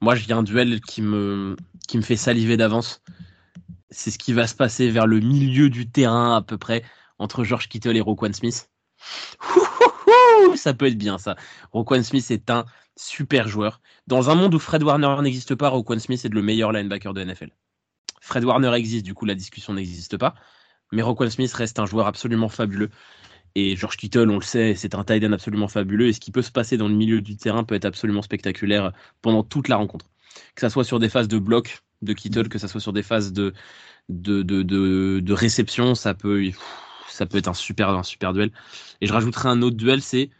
[0.00, 1.56] Moi, j'ai un duel qui me,
[1.88, 3.02] qui me fait saliver d'avance.
[3.90, 6.84] C'est ce qui va se passer vers le milieu du terrain, à peu près,
[7.18, 8.68] entre George Kittle et Roquan Smith
[10.56, 11.36] ça peut être bien ça.
[11.72, 12.64] Roquan Smith est un
[12.96, 13.80] super joueur.
[14.06, 17.24] Dans un monde où Fred Warner n'existe pas, Roquan Smith est le meilleur linebacker de
[17.24, 17.50] NFL.
[18.20, 20.34] Fred Warner existe, du coup la discussion n'existe pas.
[20.92, 22.90] Mais Roquan Smith reste un joueur absolument fabuleux.
[23.54, 26.08] Et George Kittle, on le sait, c'est un tight absolument fabuleux.
[26.08, 28.92] Et ce qui peut se passer dans le milieu du terrain peut être absolument spectaculaire
[29.22, 30.06] pendant toute la rencontre.
[30.54, 33.02] Que ça soit sur des phases de bloc de Kittle, que ça soit sur des
[33.02, 33.54] phases de,
[34.08, 34.62] de, de,
[35.20, 36.50] de, réception, ça peut,
[37.16, 38.52] ça peut être un super, un super duel.
[39.00, 40.30] Et je rajouterai un autre duel, c'est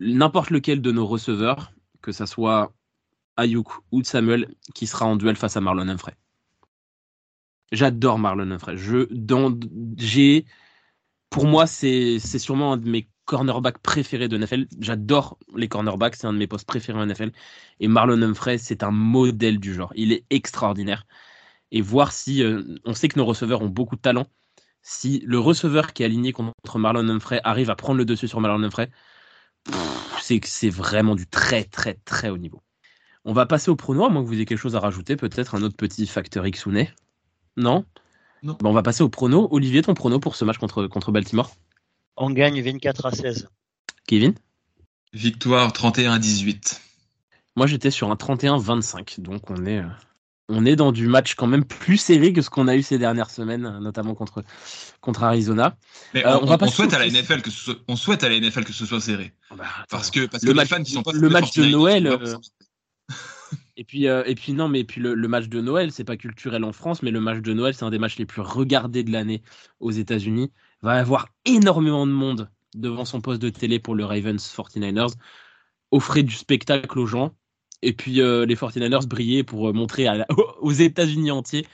[0.00, 2.72] n'importe lequel de nos receveurs, que ça soit
[3.36, 6.16] Ayuk ou Samuel, qui sera en duel face à Marlon Humphrey.
[7.72, 8.76] J'adore Marlon Humphrey.
[8.76, 9.06] Je,
[9.98, 10.46] j'ai,
[11.30, 14.66] pour moi, c'est, c'est sûrement un de mes cornerbacks préférés de NFL.
[14.80, 17.32] J'adore les cornerbacks, c'est un de mes postes préférés en NFL.
[17.80, 19.92] Et Marlon Humphrey, c'est un modèle du genre.
[19.96, 21.06] Il est extraordinaire.
[21.72, 24.26] Et voir si, euh, on sait que nos receveurs ont beaucoup de talent.
[24.88, 28.40] Si le receveur qui est aligné contre Marlon Humphrey arrive à prendre le dessus sur
[28.40, 28.88] Marlon Humphrey,
[30.22, 32.62] c'est c'est vraiment du très très très haut niveau.
[33.24, 35.56] On va passer au prono, à moins que vous ayez quelque chose à rajouter, peut-être
[35.56, 37.84] un autre petit facteur X ou Non?
[38.44, 38.56] Non.
[38.62, 39.48] on va passer au prono.
[39.50, 41.50] Olivier, ton prono pour ce match contre, contre Baltimore
[42.16, 43.48] On gagne 24 à 16.
[44.06, 44.34] Kevin?
[45.12, 46.80] Victoire 31 18.
[47.56, 49.88] Moi j'étais sur un 31-25, donc on est, euh,
[50.48, 52.98] on est dans du match quand même plus serré que ce qu'on a eu ces
[52.98, 54.44] dernières semaines, notamment contre,
[55.00, 55.76] contre Arizona.
[56.14, 58.28] Mais euh, on, va on souhaite à la NFL que ce soit, on souhaite à
[58.28, 59.32] la NFL que ce soit serré.
[59.50, 61.52] Ah bah, parce que, parce le que match, les fans qui sont pas le match
[61.54, 62.06] de Noël.
[62.06, 62.36] Euh,
[63.76, 66.16] et puis, euh, et puis non, mais puis le, le match de Noël, c'est pas
[66.16, 69.02] culturel en France, mais le match de Noël, c'est un des matchs les plus regardés
[69.02, 69.42] de l'année
[69.80, 70.52] aux États-Unis.
[70.82, 75.14] Va y avoir énormément de monde devant son poste de télé pour le Ravens 49ers.
[75.90, 77.34] Offrez du spectacle aux gens
[77.82, 80.06] et puis euh, les 49ers brillaient pour euh, montrer
[80.60, 81.66] aux États-Unis entiers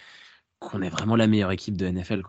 [0.59, 2.23] qu'on est vraiment la meilleure équipe de NFL.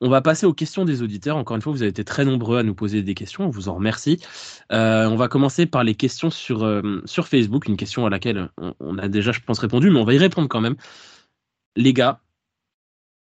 [0.00, 1.36] On va passer aux questions des auditeurs.
[1.36, 3.44] Encore une fois, vous avez été très nombreux à nous poser des questions.
[3.44, 4.20] On vous en remercie.
[4.72, 8.50] Euh, on va commencer par les questions sur, sur Facebook, une question à laquelle
[8.80, 10.74] on, a déjà, je pense, répondu, mais on va y répondre quand même.
[11.76, 12.20] Les gars,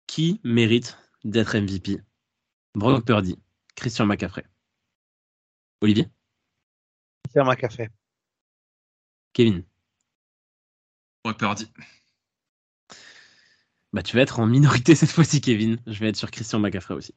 [0.06, 2.02] qui mérite d'être MVP
[2.76, 3.38] Brock Purdy,
[3.76, 4.46] Christian McCaffrey.
[5.82, 6.08] Olivier?
[7.24, 7.90] Christian McCaffrey.
[9.34, 9.64] Kevin
[11.24, 11.68] Brock Purdy.
[13.92, 15.78] Bah, tu vas être en minorité cette fois-ci, Kevin.
[15.88, 17.14] Je vais être sur Christian McCaffrey aussi.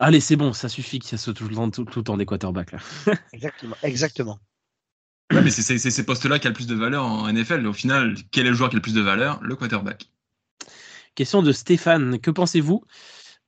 [0.00, 2.26] Allez, c'est bon, ça suffit qu'il y ait tout le temps, tout, le temps des
[2.26, 2.78] quarterbacks là.
[3.32, 4.40] exactement, exactement.
[5.32, 7.64] mais c'est ces postes-là qui a le plus de valeur en NFL.
[7.66, 9.40] Au final, quel est le joueur qui a le plus de valeur?
[9.42, 10.10] Le quarterback.
[11.14, 12.18] Question de Stéphane.
[12.18, 12.84] Que pensez-vous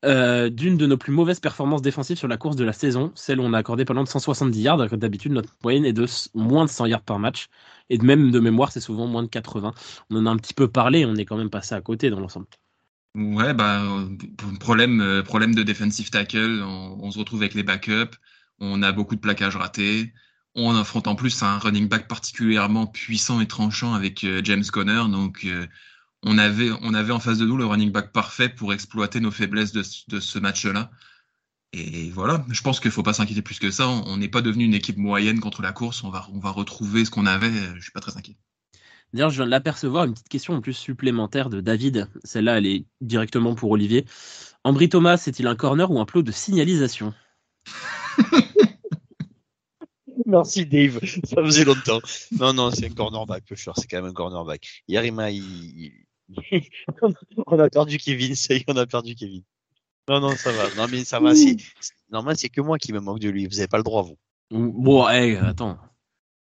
[0.06, 3.40] euh, d'une de nos plus mauvaises performances défensives sur la course de la saison, celle
[3.40, 6.06] où on a accordé pendant de 170 yards, alors que d'habitude notre moyenne est de
[6.34, 7.48] moins de 100 yards par match,
[7.90, 9.74] et même de mémoire c'est souvent moins de 80.
[10.10, 12.20] On en a un petit peu parlé, on est quand même passé à côté dans
[12.20, 12.46] l'ensemble.
[13.16, 13.82] Ouais, bah,
[14.60, 18.16] problème, euh, problème de defensive tackle, on, se retrouve avec les backups,
[18.60, 20.12] on a beaucoup de plaquages ratés,
[20.54, 25.02] on affronte en plus un running back particulièrement puissant et tranchant avec euh, James Conner,
[25.10, 25.46] donc
[26.26, 29.30] on avait, on avait en face de nous le running back parfait pour exploiter nos
[29.30, 30.90] faiblesses de, ce match-là.
[31.72, 33.88] Et voilà, je pense qu'il ne faut pas s'inquiéter plus que ça.
[33.88, 36.02] On n'est pas devenu une équipe moyenne contre la course.
[36.02, 37.52] On va, on va retrouver ce qu'on avait.
[37.52, 38.36] Je ne suis pas très inquiet.
[39.12, 42.08] D'ailleurs, je viens de l'apercevoir, une petite question en plus supplémentaire de David.
[42.24, 44.04] Celle-là, elle est directement pour Olivier.
[44.64, 47.14] Ambry Thomas, est-il un corner ou un plot de signalisation?
[50.26, 52.00] Merci Dave, ça faisait longtemps.
[52.32, 54.82] Non, non, c'est un cornerback, peu c'est quand même un cornerback.
[54.88, 55.92] Hier, il,
[57.46, 59.42] on a perdu Kevin, ça y est, on a perdu Kevin.
[60.08, 60.64] Non, non, ça va.
[60.76, 61.32] Non, mais ça va.
[62.10, 63.46] Normalement, c'est que moi qui me moque de lui.
[63.46, 64.16] Vous n'avez pas le droit, vous.
[64.50, 65.78] Bon, hey, attends.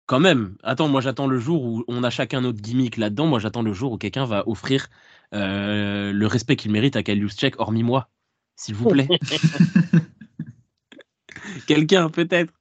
[0.06, 0.56] Quand même.
[0.62, 3.26] Attends, moi, j'attends le jour où on a chacun notre gimmick là-dedans.
[3.26, 4.88] Moi, j'attends le jour où quelqu'un va offrir
[5.34, 8.08] euh, le respect qu'il mérite à Kalius Check, hormis moi.
[8.56, 9.08] S'il vous plaît.
[11.66, 12.52] quelqu'un, peut-être.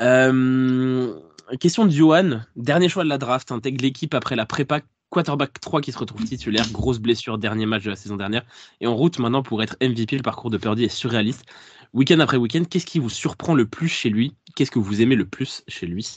[0.00, 1.18] Euh,
[1.58, 2.42] question de Johan.
[2.54, 3.50] Dernier choix de la draft.
[3.50, 4.80] Intègre l'équipe après la prépa
[5.12, 8.42] quarterback 3 qui se retrouve titulaire, grosse blessure, dernier match de la saison dernière,
[8.80, 10.16] et en route maintenant pour être MVP.
[10.16, 11.44] Le parcours de Purdy est surréaliste.
[11.92, 14.34] Week-end après week-end, qu'est-ce qui vous surprend le plus chez lui?
[14.56, 16.16] Qu'est-ce que vous aimez le plus chez lui?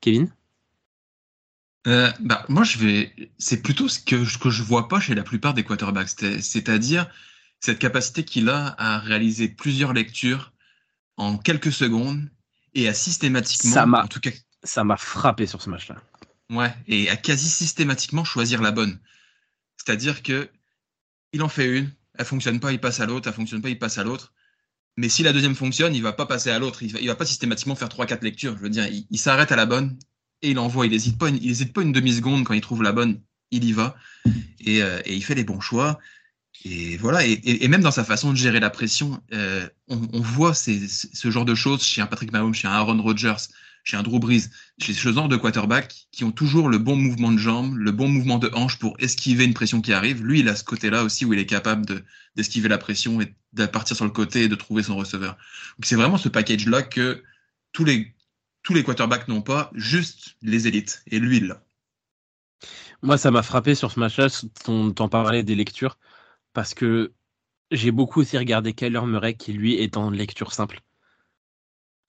[0.00, 0.28] Kevin?
[1.86, 3.14] Euh, bah, moi, je vais.
[3.38, 7.08] C'est plutôt ce que, ce que je vois pas chez la plupart des quarterbacks, c'est-à-dire
[7.60, 10.52] cette capacité qu'il a à réaliser plusieurs lectures
[11.16, 12.28] en quelques secondes
[12.74, 14.30] et à systématiquement, ça en tout cas,
[14.64, 15.96] ça m'a frappé sur ce match-là.
[16.52, 18.98] Ouais, et à quasi systématiquement choisir la bonne.
[19.78, 20.48] C'est-à-dire que
[21.32, 23.78] il en fait une, elle fonctionne pas, il passe à l'autre, elle fonctionne pas, il
[23.78, 24.32] passe à l'autre.
[24.98, 27.24] Mais si la deuxième fonctionne, il va pas passer à l'autre, il va, va pas
[27.24, 28.54] systématiquement faire trois quatre lectures.
[28.58, 29.98] Je veux dire, il, s'arrête à la bonne
[30.42, 30.86] et il envoie.
[30.86, 33.64] Il hésite pas, il hésite pas une demi seconde quand il trouve la bonne, il
[33.64, 33.96] y va
[34.60, 35.98] et, euh, il fait les bons choix.
[36.64, 41.30] Et voilà, et, même dans sa façon de gérer la pression, euh, on, voit ce
[41.30, 43.48] genre de choses chez un Patrick Mahomes, chez un Aaron Rodgers,
[43.84, 44.44] chez un Drew Brees,
[44.78, 48.08] chez ce genre de quarterback qui ont toujours le bon mouvement de jambes, le bon
[48.08, 50.24] mouvement de hanche pour esquiver une pression qui arrive.
[50.24, 52.04] Lui, il a ce côté-là aussi où il est capable de,
[52.36, 55.32] d'esquiver la pression et de partir sur le côté et de trouver son receveur.
[55.78, 57.22] Donc c'est vraiment ce package-là que
[57.72, 58.14] tous les,
[58.62, 61.02] tous les quarterbacks n'ont pas, juste les élites.
[61.08, 61.64] Et lui, il l'a.
[63.02, 64.28] Moi, ça m'a frappé sur ce match-là,
[64.64, 65.98] t'en parlais des lectures,
[66.52, 67.12] parce que
[67.72, 70.80] j'ai beaucoup aussi regardé Kyler Murray qui, lui, est en lecture simple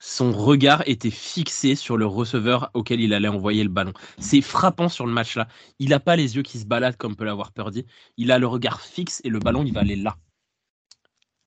[0.06, 3.94] son regard était fixé sur le receveur auquel il allait envoyer le ballon.
[4.18, 5.48] C'est frappant sur le match là.
[5.78, 7.86] Il n'a pas les yeux qui se baladent comme peut l'avoir Purdy.
[8.18, 10.18] Il a le regard fixe et le ballon il va aller là.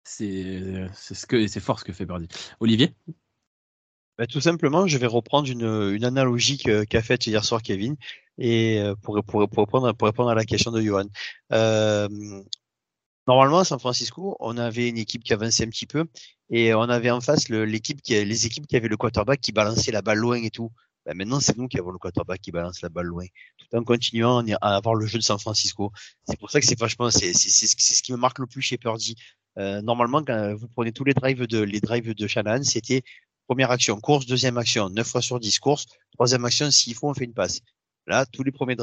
[0.03, 2.27] C'est ce que c'est fort ce que fait Purdy.
[2.59, 2.95] Olivier?
[4.17, 7.95] Bah, tout simplement, je vais reprendre une, analogie qu'a faite hier soir Kevin
[8.39, 11.05] et euh, pour répondre à la question de Johan.
[11.51, 12.07] Euh,
[13.27, 16.05] Normalement, San Francisco, on avait une équipe qui avançait un petit peu
[16.49, 19.91] et on avait en face l'équipe qui, les équipes qui avaient le quarterback qui balançait
[19.91, 20.71] la balle loin et tout.
[21.05, 23.25] Ben maintenant, c'est nous qui avons le quarterback qui balance la balle loin,
[23.57, 25.91] tout en continuant à avoir le jeu de San Francisco.
[26.25, 29.15] C'est pour ça que c'est vachement, c'est ce qui me marque le plus chez Purdy.
[29.57, 33.03] Euh, normalement, quand vous prenez tous les drives de les drives de Shannon, c'était
[33.47, 37.13] première action course, deuxième action 9 fois sur 10 course, troisième action s'il faut on
[37.13, 37.61] fait une passe.
[38.05, 38.75] Là, tous les premiers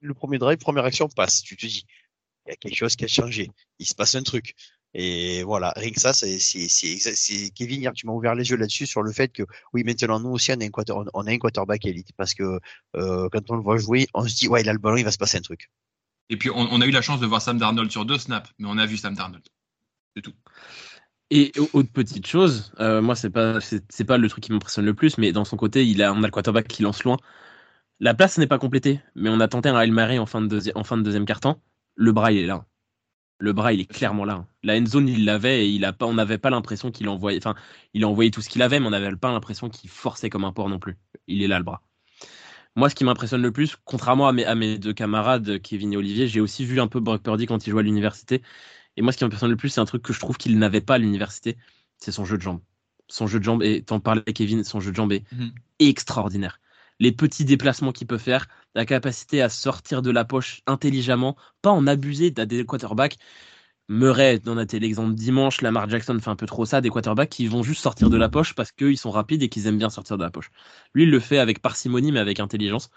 [0.00, 1.42] le premier drive, première action passe.
[1.42, 1.84] Tu te dis,
[2.48, 3.50] il y a quelque chose qui a changé.
[3.78, 4.54] Il se passe un truc.
[4.94, 8.86] Et voilà, rien que ça, c'est, c'est, Kevin, hier, tu m'as ouvert les yeux là-dessus
[8.86, 9.42] sur le fait que,
[9.74, 12.58] oui, maintenant, nous aussi, on a un, quarter, on a un quarterback élite parce que
[12.96, 15.04] euh, quand on le voit jouer, on se dit, ouais, il a le ballon, il
[15.04, 15.70] va se passer un truc.
[16.30, 18.68] Et puis, on, a eu la chance de voir Sam Darnold sur deux snaps, mais
[18.68, 19.44] on a vu Sam Darnold.
[20.16, 20.34] C'est tout.
[21.30, 24.94] Et autre petite chose, euh, moi, c'est pas, c'est, pas le truc qui m'impressionne le
[24.94, 27.18] plus, mais dans son côté, il a, on a le quarterback qui lance loin.
[28.00, 30.60] La place n'est pas complétée, mais on a tenté un Hail Mary en fin de,
[30.74, 31.60] en fin de deuxième quart-temps
[31.98, 32.64] le bras il est là.
[33.40, 34.46] Le bras, il est clairement là.
[34.64, 37.38] La end zone, il l'avait et il a pas, on n'avait pas l'impression qu'il envoyait.
[37.38, 37.54] Enfin,
[37.94, 40.44] il a envoyé tout ce qu'il avait, mais on n'avait pas l'impression qu'il forçait comme
[40.44, 40.96] un porc non plus.
[41.28, 41.82] Il est là, le bras.
[42.76, 45.96] Moi, ce qui m'impressionne le plus, contrairement à mes, à mes deux camarades, Kevin et
[45.96, 48.42] Olivier, j'ai aussi vu un peu Brock Purdy quand il jouait à l'université.
[48.96, 50.80] Et moi, ce qui m'impressionne le plus, c'est un truc que je trouve qu'il n'avait
[50.80, 51.56] pas à l'université,
[51.98, 52.60] c'est son jeu de jambes.
[53.08, 55.52] Son jeu de jambes, et t'en parlais, Kevin, son jeu de jambes est Mhm.
[55.80, 56.60] extraordinaire.
[57.00, 61.70] Les petits déplacements qu'il peut faire, la capacité à sortir de la poche intelligemment, pas
[61.70, 62.32] en abuser.
[62.34, 63.18] T'as des quarterbacks,
[63.88, 67.30] Murray, on a été l'exemple dimanche, Lamar Jackson fait un peu trop ça, des quarterbacks
[67.30, 69.88] qui vont juste sortir de la poche parce qu'ils sont rapides et qu'ils aiment bien
[69.88, 70.50] sortir de la poche.
[70.92, 72.90] Lui, il le fait avec parcimonie, mais avec intelligence.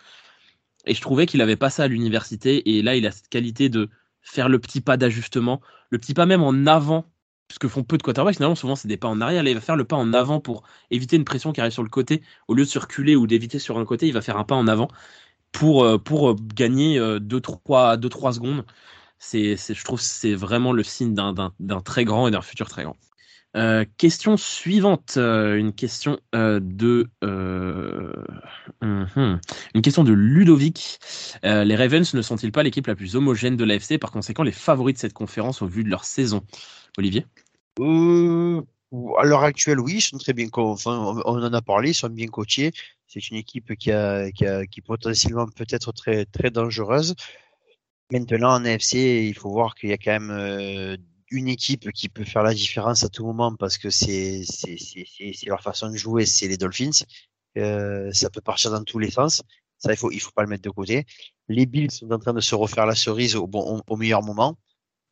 [0.86, 3.70] Et je trouvais qu'il avait pas ça à l'université, et là, il a cette qualité
[3.70, 3.90] de
[4.22, 7.10] faire le petit pas d'ajustement, le petit pas même en avant,
[7.52, 9.62] puisque font peu de quarterbacks, finalement, souvent c'est des pas en arrière, là, il va
[9.62, 12.54] faire le pas en avant pour éviter une pression qui arrive sur le côté, au
[12.54, 14.88] lieu de circuler ou d'éviter sur un côté, il va faire un pas en avant
[15.52, 18.66] pour, euh, pour euh, gagner 2-3 secondes.
[19.20, 22.84] C'est, je trouve que c'est vraiment le signe d'un, très grand et d'un futur très
[22.84, 22.96] grand.
[23.58, 28.14] Euh, question suivante, euh, une question euh, de euh,
[28.82, 29.42] mhm.
[29.76, 31.00] une question de Ludovic.
[31.44, 34.54] Euh, les Ravens ne sont-ils pas l'équipe la plus homogène de l'AFC, par conséquent les
[34.54, 36.46] favoris de cette conférence au vu de leur saison
[36.98, 37.26] Olivier?
[37.80, 38.62] Euh,
[39.18, 40.48] à l'heure actuelle, oui, ils sont très bien.
[40.54, 42.72] Enfin, on en a parlé, ils sont bien coachés.
[43.08, 47.16] C'est une équipe qui a, qui a, qui potentiellement peut être très, très dangereuse.
[48.12, 50.98] Maintenant, en AFC, il faut voir qu'il y a quand même euh,
[51.30, 54.44] une équipe qui peut faire la différence à tout moment parce que c'est,
[55.46, 57.06] leur façon de jouer, c'est les Dolphins.
[57.58, 59.42] Euh, ça peut partir dans tous les sens.
[59.78, 61.06] Ça, il faut, il faut pas le mettre de côté.
[61.48, 64.58] Les Bills sont en train de se refaire la cerise au bon, au meilleur moment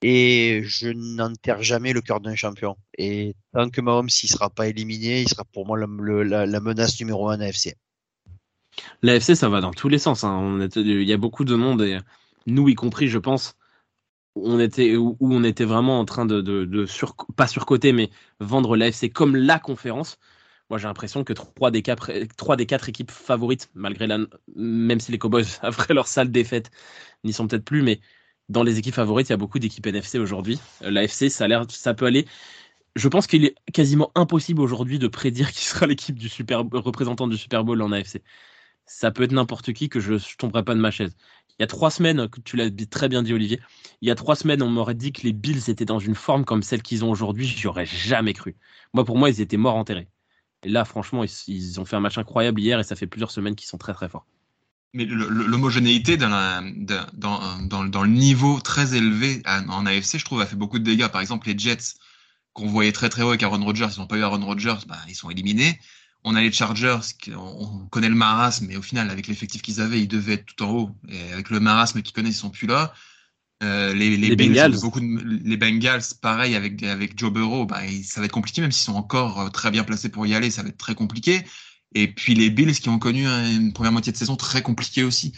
[0.01, 2.77] et je n'enterre jamais le cœur d'un champion.
[2.97, 7.29] Et tant que Mahomes s'il sera pas éliminé, il sera pour moi la, menace numéro
[7.29, 7.75] un AFC.
[9.01, 10.23] L'AFC, ça va dans tous les sens.
[10.23, 10.67] hein.
[10.75, 11.97] Il y a beaucoup de monde, et
[12.45, 13.55] nous y compris, je pense,
[14.35, 16.85] on était, où on était vraiment en train de, de,
[17.35, 20.17] pas surcoter, mais vendre l'AFC comme la conférence.
[20.69, 24.07] Moi, j'ai l'impression que trois des, quatre, trois des quatre équipes favorites, malgré
[24.55, 26.71] même si les Cowboys, après leur sale défaite,
[27.23, 27.99] n'y sont peut-être plus, mais
[28.49, 30.59] dans les équipes favorites, il y a beaucoup d'équipes NFC aujourd'hui.
[30.83, 32.25] Euh, L'AFC, ça ça peut aller.
[32.95, 37.27] Je pense qu'il est quasiment impossible aujourd'hui de prédire qui sera l'équipe du super représentant
[37.27, 38.21] du Super Bowl en AFC.
[38.85, 41.15] Ça peut être n'importe qui que je ne tomberai pas de ma chaise.
[41.59, 43.59] Il y a trois semaines, tu l'as très bien dit Olivier,
[44.01, 46.45] il y a trois semaines, on m'aurait dit que les Bills étaient dans une forme
[46.45, 48.55] comme celle qu'ils ont aujourd'hui, j'y aurais jamais cru.
[48.93, 50.07] Moi, pour moi, ils étaient morts enterrés.
[50.63, 53.31] Et là, franchement, ils, ils ont fait un match incroyable hier et ça fait plusieurs
[53.31, 54.25] semaines qu'ils sont très très forts.
[54.93, 60.25] Mais l'homogénéité dans, la- dans, dans, dans, dans le niveau très élevé en AFC, je
[60.25, 61.07] trouve, a fait beaucoup de dégâts.
[61.07, 61.93] Par exemple, les Jets,
[62.53, 64.97] qu'on voyait très très haut avec Aaron Rodgers, ils n'ont pas eu Aaron Rodgers, bah,
[65.07, 65.79] ils sont éliminés.
[66.23, 69.79] On a les Chargers, on, on connaît le marasme, mais au final, avec l'effectif qu'ils
[69.79, 70.91] avaient, ils devaient être tout en haut.
[71.07, 72.93] Et avec le marasme qu'ils connaissent, ils sont plus là.
[73.61, 74.79] Euh, les, les, Les Bills, Bengals.
[74.81, 75.05] beaucoup de-
[75.43, 78.95] les Bengals, pareil avec, avec Joe Burrow, bah, ça va être compliqué, même s'ils sont
[78.95, 81.43] encore euh, très bien placés pour y aller, ça va être très compliqué.
[81.95, 85.33] Et puis les Bills qui ont connu une première moitié de saison très compliquée aussi.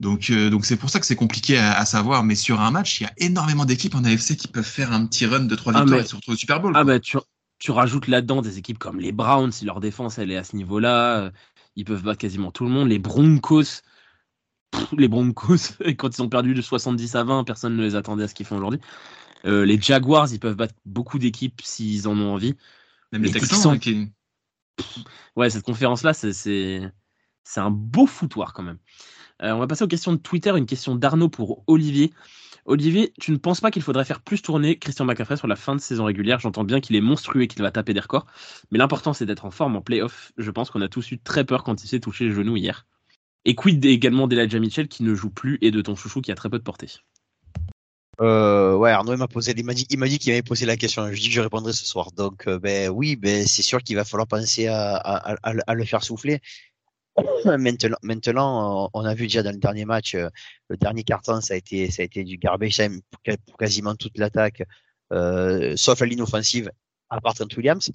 [0.00, 2.22] Donc euh, donc c'est pour ça que c'est compliqué à, à savoir.
[2.22, 5.06] Mais sur un match, il y a énormément d'équipes en AFC qui peuvent faire un
[5.06, 6.72] petit run de trois Ah, victoires mais- et se retrouver au Super Bowl.
[6.76, 7.16] Ah bah tu,
[7.58, 10.54] tu rajoutes là-dedans des équipes comme les Browns, si leur défense elle est à ce
[10.54, 11.30] niveau-là, euh,
[11.74, 12.88] ils peuvent battre quasiment tout le monde.
[12.88, 13.82] Les Broncos,
[14.70, 15.56] pff, les Broncos,
[15.98, 18.46] quand ils ont perdu de 70 à 20, personne ne les attendait à ce qu'ils
[18.46, 18.80] font aujourd'hui.
[19.46, 22.54] Euh, les Jaguars, ils peuvent battre beaucoup d'équipes s'ils en ont envie.
[23.12, 23.72] Même les les Texans, Texans.
[23.74, 23.78] hein,
[25.36, 26.92] Ouais, cette conférence-là, c'est-
[27.56, 28.78] un beau foutoir quand même.
[29.42, 30.52] Euh, on va passer aux questions de Twitter.
[30.56, 32.12] Une question d'Arnaud pour Olivier.
[32.66, 35.74] Olivier, tu ne penses pas qu'il faudrait faire plus tourner Christian McCaffrey sur la fin
[35.76, 36.40] de saison régulière?
[36.40, 38.26] J'entends bien qu'il est monstrueux et qu'il va taper des records,
[38.70, 40.32] mais l'important c'est d'être en forme en playoff.
[40.38, 42.86] Je pense qu'on a tous eu très peur quand il s'est touché les genoux hier.
[43.44, 46.36] Et quid également d'Elijah Mitchell qui ne joue plus et de ton chouchou qui a
[46.36, 46.88] très peu de portée?
[48.20, 50.76] Euh, ouais, Arnaud m'a posé, il m'a dit, il m'a dit qu'il m'avait posé la
[50.76, 51.06] question.
[51.12, 52.10] Je dis que je répondrai ce soir.
[52.12, 55.74] Donc, euh, ben oui, ben c'est sûr qu'il va falloir penser à, à, à, à
[55.74, 56.40] le faire souffler.
[57.44, 60.28] Maintenant, maintenant, on a vu déjà dans le dernier match, euh,
[60.68, 64.62] le dernier carton, ça a été, ça a été du garbage pour quasiment toute l'attaque,
[65.12, 66.70] euh, sauf la ligne offensive,
[67.10, 67.90] à part Trent Williams.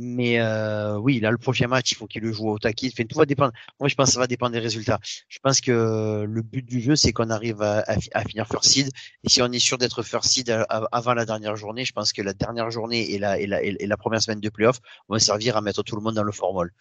[0.00, 2.88] Mais euh, oui, là, le prochain match, il faut qu'il le joue au taquet.
[2.92, 3.52] Enfin, tout va dépendre.
[3.80, 5.00] Moi, je pense que ça va dépendre des résultats.
[5.28, 8.46] Je pense que le but du jeu, c'est qu'on arrive à, à, fi- à finir
[8.46, 8.90] first seed.
[9.24, 12.12] Et si on est sûr d'être first seed a- avant la dernière journée, je pense
[12.12, 14.78] que la dernière journée et la première semaine de playoff
[15.08, 16.72] vont servir à mettre tout le monde dans le formol.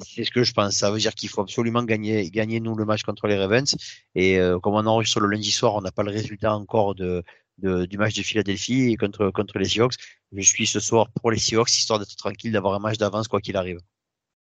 [0.00, 0.74] C'est ce que je pense.
[0.74, 3.76] Ça veut dire qu'il faut absolument gagner, gagner nous le match contre les Ravens.
[4.14, 7.22] Et euh, comme on enregistre le lundi soir, on n'a pas le résultat encore de,
[7.58, 9.94] de, du match de Philadelphie et contre, contre les Seahawks.
[10.32, 13.40] Je suis ce soir pour les Seahawks, histoire d'être tranquille, d'avoir un match d'avance quoi
[13.40, 13.78] qu'il arrive.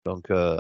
[0.06, 0.58] Donc, euh,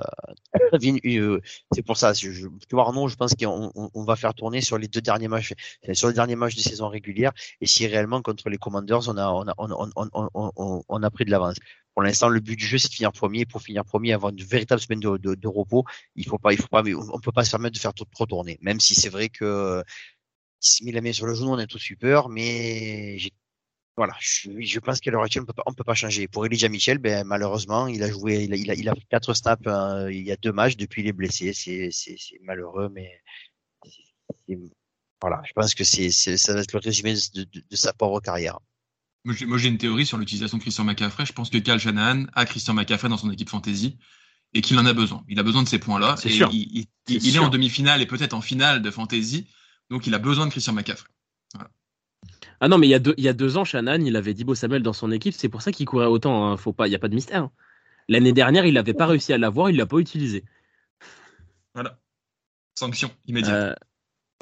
[0.74, 1.40] euh,
[1.72, 2.14] c'est pour ça.
[2.14, 5.54] Je, vois, Arnaud, je pense qu'on on, va faire tourner sur les deux derniers matchs,
[5.94, 9.28] sur les derniers matchs de saison régulière, et si réellement contre les Commanders, on a,
[9.32, 11.56] on a, on, on a pris de l'avance.
[11.94, 13.46] Pour l'instant, le but du jeu, c'est de finir premier.
[13.46, 15.84] Pour finir premier, avoir une véritable semaine de, de, de repos,
[16.16, 18.58] il faut pas, il faut pas, on peut pas se permettre de faire trop tourner.
[18.62, 19.84] Même si c'est vrai que
[20.62, 23.32] s'il met la main sur le genou, on est tout super, mais j'ai
[23.98, 26.28] voilà, je, je pense qu'à l'heure actuelle, on pas, peut pas changer.
[26.28, 29.34] Pour Elijah Michel, ben, malheureusement, il a joué, il a, il a, il a quatre
[29.34, 31.52] snaps euh, il y a deux matchs depuis il est blessé.
[31.54, 31.92] C'est,
[32.42, 33.22] malheureux, mais
[35.20, 38.22] voilà, je pense que c'est, ça va être le résumé de, de, de sa pauvre
[38.22, 38.60] carrière.
[39.24, 41.26] Moi, j'ai une théorie sur l'utilisation de Christian McCaffrey.
[41.26, 43.98] Je pense que Cal Shanahan a Christian McCaffrey dans son équipe fantasy
[44.54, 45.24] et qu'il en a besoin.
[45.28, 46.16] Il a besoin de ces points-là.
[46.26, 49.48] Il, il, il est en demi-finale et peut-être en finale de fantasy,
[49.92, 51.10] donc il a besoin de Christian McCaffrey.
[51.54, 51.70] Voilà.
[52.62, 54.34] Ah non, mais il y, a deux, il y a deux ans, Shannon, il avait
[54.34, 55.34] Dibo Samuel dans son équipe.
[55.34, 56.48] C'est pour ça qu'il courait autant.
[56.48, 56.58] Hein.
[56.58, 57.44] Faut pas, il n'y a pas de mystère.
[57.44, 57.52] Hein.
[58.08, 60.46] L'année dernière, il n'avait pas réussi à l'avoir, il ne l'a pas utilisé.
[61.74, 62.00] Voilà.
[62.76, 63.54] Sanction immédiate.
[63.54, 63.76] Euh,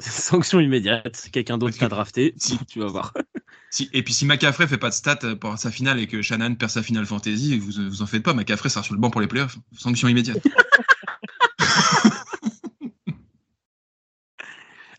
[0.00, 1.28] sanction immédiate.
[1.32, 2.34] Quelqu'un d'autre t'a drafté.
[2.36, 2.58] Si.
[2.68, 3.12] Tu vas voir.
[3.72, 6.56] Si, et puis si McCaffrey fait pas de stats pour sa finale et que Shannon
[6.56, 8.34] perd sa finale fantasy, vous, vous en faites pas.
[8.34, 9.58] McCaffrey sera sur le banc pour les playoffs.
[9.78, 10.44] Sanction immédiate.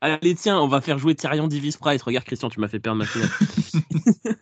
[0.01, 2.01] Allez, tiens, on va faire jouer Tyrion Divis Price.
[2.01, 3.29] Regarde, Christian, tu m'as fait perdre ma finale.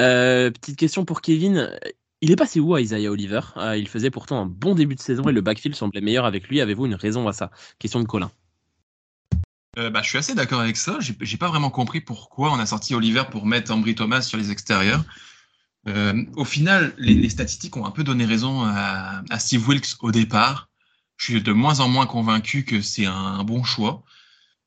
[0.00, 1.76] euh, petite question pour Kevin.
[2.20, 3.40] Il est passé où à Isaiah Oliver?
[3.56, 6.46] Euh, Il faisait pourtant un bon début de saison et le backfield semblait meilleur avec
[6.48, 6.60] lui.
[6.60, 7.50] Avez-vous une raison à ça?
[7.80, 8.30] Question de Colin.
[9.76, 10.98] Euh, bah, je suis assez d'accord avec ça.
[11.00, 14.52] J'ai pas vraiment compris pourquoi on a sorti Oliver pour mettre Ambry Thomas sur les
[14.52, 15.04] extérieurs.
[15.88, 19.96] Euh, au final, les, les, statistiques ont un peu donné raison à, à, Steve Wilkes
[20.00, 20.68] au départ.
[21.16, 24.04] Je suis de moins en moins convaincu que c'est un bon choix.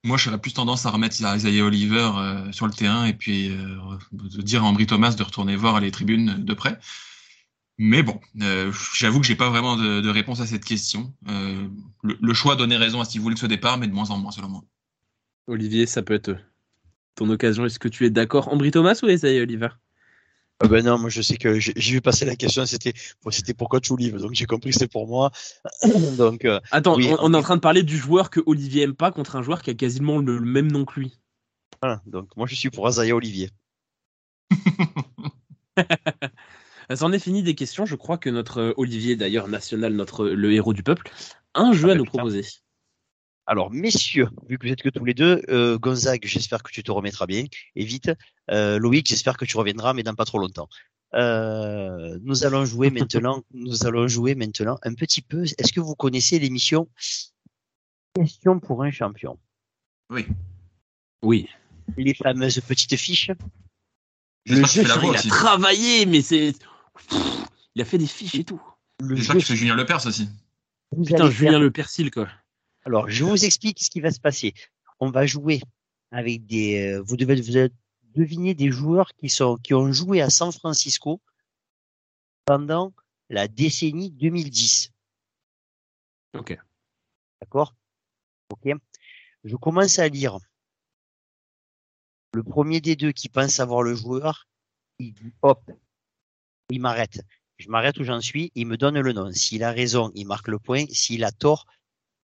[0.04, 3.78] Moi, j'aurais plus tendance à remettre Isaiah Oliver euh, sur le terrain et puis euh,
[4.42, 6.80] dire à Ambry Thomas de retourner voir les tribunes de près.
[7.78, 11.14] Mais bon, euh, j'avoue que j'ai pas vraiment de, réponse à cette question.
[12.04, 14.50] Le, choix donnait raison à Steve Wilkes au départ, mais de moins en moins selon
[14.50, 14.64] moi.
[15.48, 16.36] Olivier, ça peut être
[17.16, 17.66] ton occasion.
[17.66, 19.70] Est-ce que tu es d'accord Ambry Thomas ou Isaiah Oliver?
[20.64, 22.94] Ah ben non, moi je sais que j'ai vu passer la question, c'était
[23.32, 25.32] c'était pour coach Olive, donc j'ai compris que c'était pour moi.
[26.18, 28.84] donc euh, attends, oui, on, on, est en train de parler du joueur que Olivier
[28.84, 31.18] aime pas contre un joueur qui a quasiment le, même nom que lui.
[31.82, 33.50] Voilà, donc moi je suis pour Azaya Olivier.
[36.94, 37.86] Ça en est fini des questions.
[37.86, 41.10] Je crois que notre Olivier, d'ailleurs national, notre le héros du peuple,
[41.56, 42.18] un jeu ah ben à nous putain.
[42.18, 42.46] proposer.
[43.52, 46.84] Alors, messieurs, vu que vous êtes que tous les deux, euh, Gonzague, j'espère que tu
[46.84, 47.44] te remettras bien
[47.76, 48.10] et vite.
[48.50, 50.70] Euh, Loïc, j'espère que tu reviendras, mais dans pas trop longtemps.
[51.16, 53.44] Euh, nous allons jouer maintenant.
[53.54, 55.44] nous allons jouer maintenant un petit peu.
[55.44, 56.88] Est-ce que vous connaissez l'émission
[58.16, 59.38] Question pour un champion?
[60.10, 60.28] Oui.
[61.22, 61.50] Oui.
[61.98, 63.32] Les fameuses petites fiches?
[64.46, 66.54] Le jeu, il a travaillé, mais c'est.
[67.76, 68.62] Il a fait des fiches et tout.
[69.10, 70.30] J'espère que c'est Julien Lepers aussi.
[70.94, 71.60] Vous Putain, Julien faire...
[71.60, 72.30] Le Persil, quoi.
[72.84, 74.54] Alors, je vous explique ce qui va se passer.
[75.00, 75.62] On va jouer
[76.12, 77.00] avec des.
[77.06, 77.70] Vous devez, vous
[78.16, 81.22] deviner des joueurs qui sont qui ont joué à San Francisco
[82.46, 82.94] pendant
[83.30, 84.92] la décennie 2010.
[86.38, 86.58] Ok.
[87.40, 87.76] D'accord?
[88.52, 88.70] Ok.
[89.44, 90.38] Je commence à lire.
[92.34, 94.48] Le premier des deux qui pense avoir le joueur,
[95.00, 95.70] il dit hop,
[96.70, 97.22] il m'arrête.
[97.58, 99.32] Je m'arrête où j'en suis, il me donne le nom.
[99.32, 100.86] S'il a raison, il marque le point.
[100.92, 101.68] S'il a tort,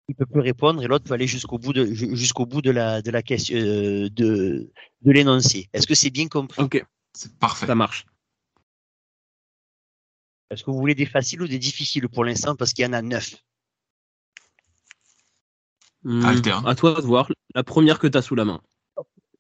[0.09, 3.03] il peut plus répondre et l'autre peut aller jusqu'au bout de jusqu'au bout de la
[3.03, 4.71] de la question euh, de
[5.03, 5.69] de l'énoncé.
[5.73, 6.63] Est-ce que c'est bien compris?
[6.63, 7.67] Ok, c'est parfait.
[7.67, 8.07] Ça marche.
[10.51, 12.93] Est-ce que vous voulez des faciles ou des difficiles pour l'instant parce qu'il y en
[12.93, 13.35] a neuf?
[16.05, 16.25] Mmh,
[16.65, 17.29] À toi de voir.
[17.55, 18.61] La première que tu as sous la main.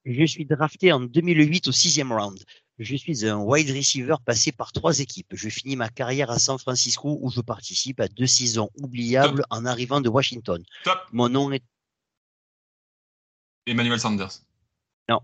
[0.04, 2.38] Je suis drafté en 2008 au sixième round.
[2.78, 5.34] Je suis un wide receiver passé par trois équipes.
[5.34, 9.46] Je finis ma carrière à San Francisco où je participe à deux saisons oubliables Top.
[9.50, 10.62] en arrivant de Washington.
[10.84, 10.98] Top.
[11.12, 11.64] Mon nom est
[13.66, 14.42] Emmanuel Sanders.
[15.08, 15.20] Non.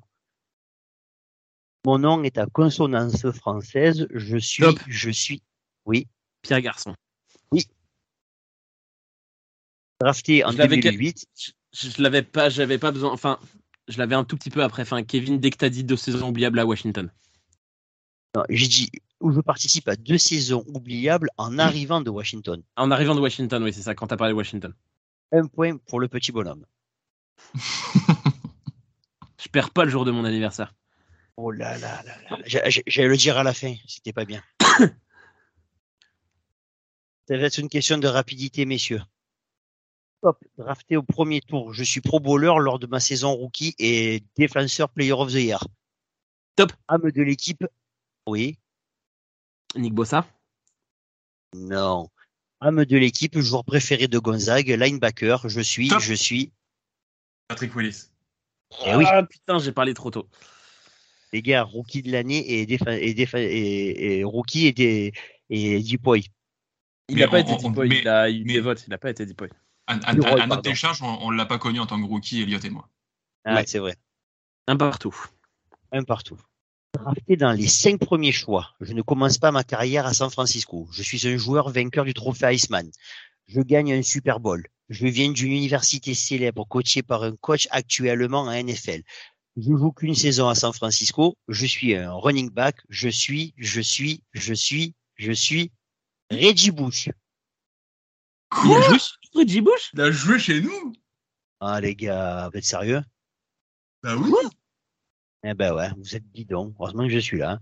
[1.85, 4.07] Mon nom est à consonance française.
[4.11, 4.79] Je suis, Top.
[4.89, 5.43] je suis,
[5.85, 6.09] oui.
[6.41, 6.95] Pierre Garçon.
[7.51, 7.67] Oui.
[10.01, 11.27] Drafté en je 2008.
[11.37, 13.13] Je, je l'avais pas, j'avais pas besoin.
[13.13, 13.39] Enfin,
[13.89, 14.83] je l'avais un tout petit peu après.
[14.83, 17.11] Enfin, Kevin, dès que t'as dit deux saisons oubliables à Washington.
[18.49, 22.63] J'ai dit où je participe à deux saisons oubliables en arrivant de Washington.
[22.77, 24.75] En arrivant de Washington, oui, c'est ça, quand tu as parlé de Washington.
[25.33, 26.65] Un point pour le petit bonhomme.
[27.55, 30.75] je perds pas le jour de mon anniversaire.
[31.37, 32.39] Oh là là là là.
[32.45, 34.43] J'allais le dire à la fin, c'était pas bien.
[37.29, 39.03] Ça va être une question de rapidité, messieurs.
[40.23, 41.73] Top, drafté au premier tour.
[41.73, 45.65] Je suis pro bowler lors de ma saison rookie et défenseur player of the year.
[46.57, 46.73] Top.
[46.89, 47.65] Âme de l'équipe,
[48.27, 48.59] oui.
[49.77, 50.27] Nick Bossa?
[51.55, 52.09] Non.
[52.61, 56.01] Âme de l'équipe, joueur préféré de Gonzague, linebacker, je suis, Top.
[56.01, 56.53] je suis.
[57.49, 58.11] Patrick Willis.
[58.87, 59.05] Eh oui.
[59.07, 60.29] Ah putain, j'ai parlé trop tôt.
[61.33, 65.13] Les gars, rookie de l'année et, défa- et, défa- et, et rookie et, des,
[65.51, 65.79] et.
[65.79, 68.91] Il n'a pas on- été on- Deepoy, mais- il a eu mais- des votes, il
[68.91, 69.49] n'a pas été Deepoy.
[69.87, 72.07] À, à- Leroy, à- à notre décharge, on ne l'a pas connu en tant que
[72.07, 72.89] rookie, Elliot et moi.
[73.45, 73.65] Ah, Ouais.
[73.67, 73.97] c'est vrai.
[74.69, 75.15] Un partout.
[75.91, 76.39] Un partout.
[76.95, 80.87] Drafté dans les cinq premiers choix, je ne commence pas ma carrière à San Francisco.
[80.93, 82.91] Je suis un joueur vainqueur du trophée Iceman.
[83.47, 84.67] Je gagne un Super Bowl.
[84.91, 89.03] Je viens d'une université célèbre coachée par un coach actuellement à NFL.
[89.57, 91.35] Je joue qu'une saison à San Francisco.
[91.49, 92.77] Je suis un running back.
[92.91, 95.73] Je suis, je suis, je suis, je suis
[96.31, 97.09] Reggie Bush.
[98.65, 99.91] Il a joué sur Reggie Bush?
[99.95, 100.93] Il a joué chez nous
[101.61, 103.03] Ah les gars, vous êtes sérieux?
[104.03, 104.31] Bah oui
[105.45, 106.75] Eh ben ouais, vous êtes bidon.
[106.79, 107.59] Heureusement que je suis là.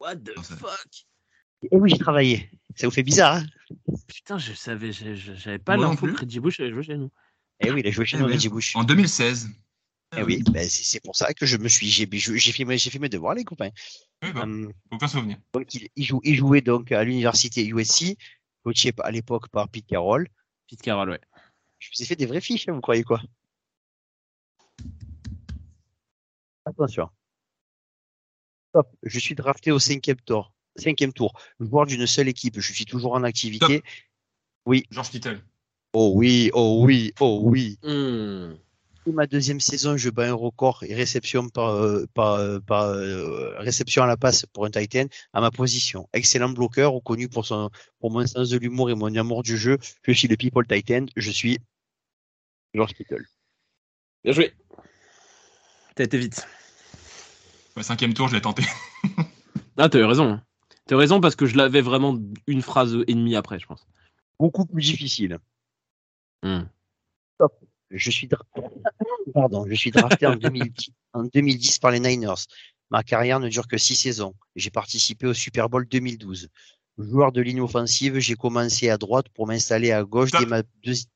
[0.00, 1.06] What the fuck?
[1.62, 2.50] Et oui, j'ai travaillé.
[2.74, 3.46] Ça vous fait bizarre, hein?
[4.06, 6.14] Putain, je savais, j'avais pas Moi non l'info plus.
[6.14, 7.10] que Reggie Bush avait joué chez nous.
[7.60, 8.26] Eh oui, il a joué chez Eh nous.
[8.26, 8.76] Reggie Bush.
[8.76, 9.48] En 2016.
[10.18, 12.06] Eh oui, ben, c'est pour ça que je me suis, j'ai
[12.52, 13.70] fait, mes- j'ai fait mes devoirs, les copains.
[14.22, 15.38] Oui, bah, Hum, aucun souvenir.
[15.52, 18.16] donc il, il, jou- il jouait donc à l'université USC,
[18.62, 20.28] coaché à l'époque par Pete Carroll.
[20.70, 21.20] Pete Carroll, ouais.
[21.78, 23.20] Je vous ai fait des vraies fiches, hein, vous croyez quoi?
[26.66, 27.08] Attention.
[28.74, 30.52] Hop, je suis drafté au cinquième tour.
[30.74, 31.32] Cinquième tour.
[31.60, 32.60] Joueur d'une seule équipe.
[32.60, 33.82] Je suis toujours en activité.
[34.90, 35.40] George Kittle.
[35.92, 37.78] Oh oui, oh oui, oh oui.
[39.06, 42.86] Et ma deuxième saison, je bats un record et réception par, euh, par, euh, par
[42.86, 46.08] euh, réception à la passe pour un Titan à ma position.
[46.12, 49.78] Excellent bloqueur, reconnu pour son pour mon sens de l'humour et mon amour du jeu.
[50.02, 51.06] Je suis le People Titan.
[51.14, 51.60] Je suis
[52.74, 53.24] George Kittle.
[54.24, 54.52] Bien joué.
[55.96, 56.46] T'as été vite.
[57.76, 58.62] Ouais, cinquième tour, je l'ai tenté.
[59.78, 60.30] Ah, t'as eu raison.
[60.32, 60.42] hein.
[60.86, 63.86] T'as eu raison parce que je l'avais vraiment une phrase et demie après, je pense.
[64.38, 65.38] Beaucoup plus difficile.
[66.42, 66.62] Hmm.
[67.90, 68.42] Je suis dra-
[69.34, 72.46] pardon, je suis drafté en 2010, en 2010 par les Niners.
[72.90, 74.34] Ma carrière ne dure que six saisons.
[74.54, 76.48] J'ai participé au Super Bowl 2012.
[76.96, 80.40] Joueur de ligne offensive, j'ai commencé à droite pour m'installer à gauche Stop.
[80.40, 81.10] dès ma deuxième.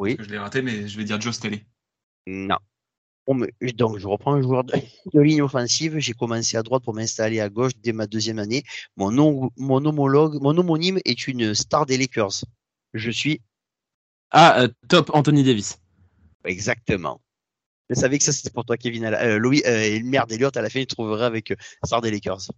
[0.00, 0.16] Oui.
[0.18, 1.64] Je l'ai raté, mais je vais dire Joe Staley.
[2.26, 2.58] Non.
[3.26, 4.74] Donc, je reprends un joueur de,
[5.12, 5.98] de ligne offensive.
[5.98, 8.64] J'ai commencé à droite pour m'installer à gauche dès ma deuxième année.
[8.96, 12.44] Mon, nom- mon homologue, mon homonyme est une star des Lakers.
[12.94, 13.40] Je suis
[14.30, 15.78] Ah, euh, top, Anthony Davis.
[16.44, 17.20] exactement.
[17.90, 19.04] Je savais que ça c'était pour toi, Kevin.
[19.04, 22.10] Euh, Louis, euh, et merde, Elliot, à la fin, il trouverait avec euh, star des
[22.10, 22.50] Lakers.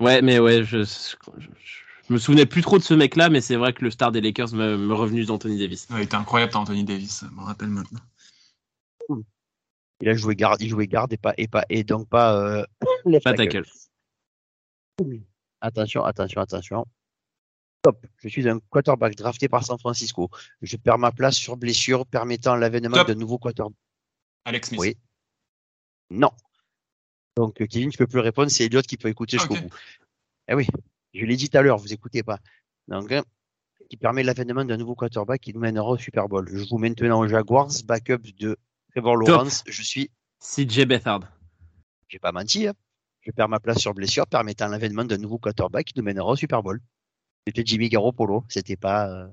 [0.00, 1.16] Ouais, mais ouais, je, je,
[2.08, 4.20] je me souvenais plus trop de ce mec-là, mais c'est vrai que le star des
[4.20, 5.86] Lakers me, me revenu d'Anthony Davis.
[5.90, 8.00] Ouais, il était incroyable, Anthony Davis, je me rappelle maintenant.
[10.02, 12.66] Il a joué garde, il jouait garde et pas et pas et donc pas euh,
[13.06, 13.64] left Pas tackle.
[14.96, 15.20] tackle.
[15.60, 16.84] Attention, attention, attention.
[17.82, 18.04] Top.
[18.16, 20.28] Je suis un quarterback drafté par San Francisco.
[20.60, 23.78] Je perds ma place sur blessure, permettant l'avènement d'un nouveau quarterback.
[24.44, 24.80] Alex Smith.
[24.80, 24.96] Oui.
[26.10, 26.32] Non.
[27.36, 29.72] Donc, euh, Kevin, tu peux plus répondre, c'est Elliot qui peut écouter jusqu'au bout.
[30.48, 30.66] Eh oui,
[31.14, 32.38] je l'ai dit tout à l'heure, vous écoutez pas.
[32.88, 33.22] Donc, hein,
[33.88, 36.48] qui permet l'avènement d'un nouveau quarterback qui nous mènera au Super Bowl.
[36.50, 38.58] Je joue maintenant aux Jaguars, backup de
[38.92, 39.64] Trevor Lawrence.
[39.66, 41.20] Je suis, CJ Beathard.
[42.08, 42.74] j'ai pas menti, hein.
[43.22, 46.36] je perds ma place sur blessure, permettant l'avènement d'un nouveau quarterback qui nous mènera au
[46.36, 46.80] Super Bowl.
[47.46, 49.08] C'était Jimmy Garoppolo, c'était pas.
[49.08, 49.28] euh,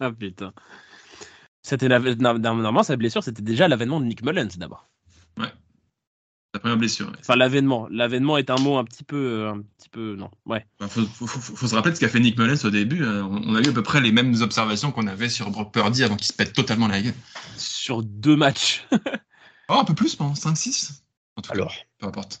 [0.00, 0.52] ah putain.
[1.62, 4.88] C'était normalement sa blessure, c'était déjà l'avènement de Nick Mullens d'abord.
[6.52, 7.08] Ta première blessure.
[7.08, 7.16] ouais.
[7.20, 7.86] Enfin l'avènement.
[7.90, 10.30] L'avènement est un mot un petit peu, euh, un petit peu, non.
[10.46, 10.66] Ouais.
[10.80, 13.02] Bah, faut, faut, faut- faut se rappeler de ce qu'a fait Nick Mullens au début.
[13.04, 15.72] euh, on on a eu à peu près les mêmes observations qu'on avait sur Brock
[15.74, 17.14] Purdy avant qu'il se pète totalement la gueule.
[17.56, 18.86] Sur deux matchs.
[19.70, 21.02] Oh, un peu plus, bon, 5-6
[21.36, 22.40] En tout cas, Alors, peu importe.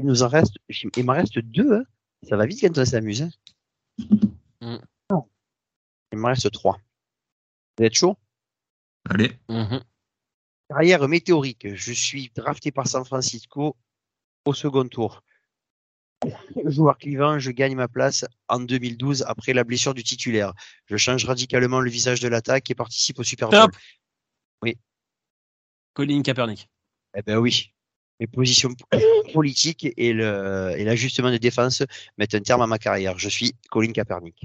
[0.00, 0.56] il nous en reste,
[0.96, 1.72] il m'en reste deux.
[1.74, 1.84] hein.
[2.28, 3.22] Ça va vite quand on s'amuse.
[3.22, 3.30] hein.
[4.60, 4.78] Mm.
[5.12, 5.28] Non.
[6.12, 6.76] Il m'en reste trois.
[7.78, 8.16] Vous êtes chaud?
[9.08, 9.80] Allez, Mhm.
[10.68, 11.74] Carrière météorique.
[11.74, 13.76] Je suis drafté par San Francisco
[14.44, 15.22] au second tour.
[16.64, 20.54] Joueur clivant, je gagne ma place en 2012 après la blessure du titulaire.
[20.86, 23.60] Je change radicalement le visage de l'attaque et participe au Super Bowl.
[23.60, 23.72] Top.
[24.62, 24.78] Oui.
[25.92, 26.68] Colin Kaepernick.
[27.14, 27.72] Eh ben oui.
[28.20, 28.70] Mes positions
[29.34, 31.82] politiques et le et l'ajustement de défense
[32.16, 33.18] mettent un terme à ma carrière.
[33.18, 34.40] Je suis Colin Kaepernick.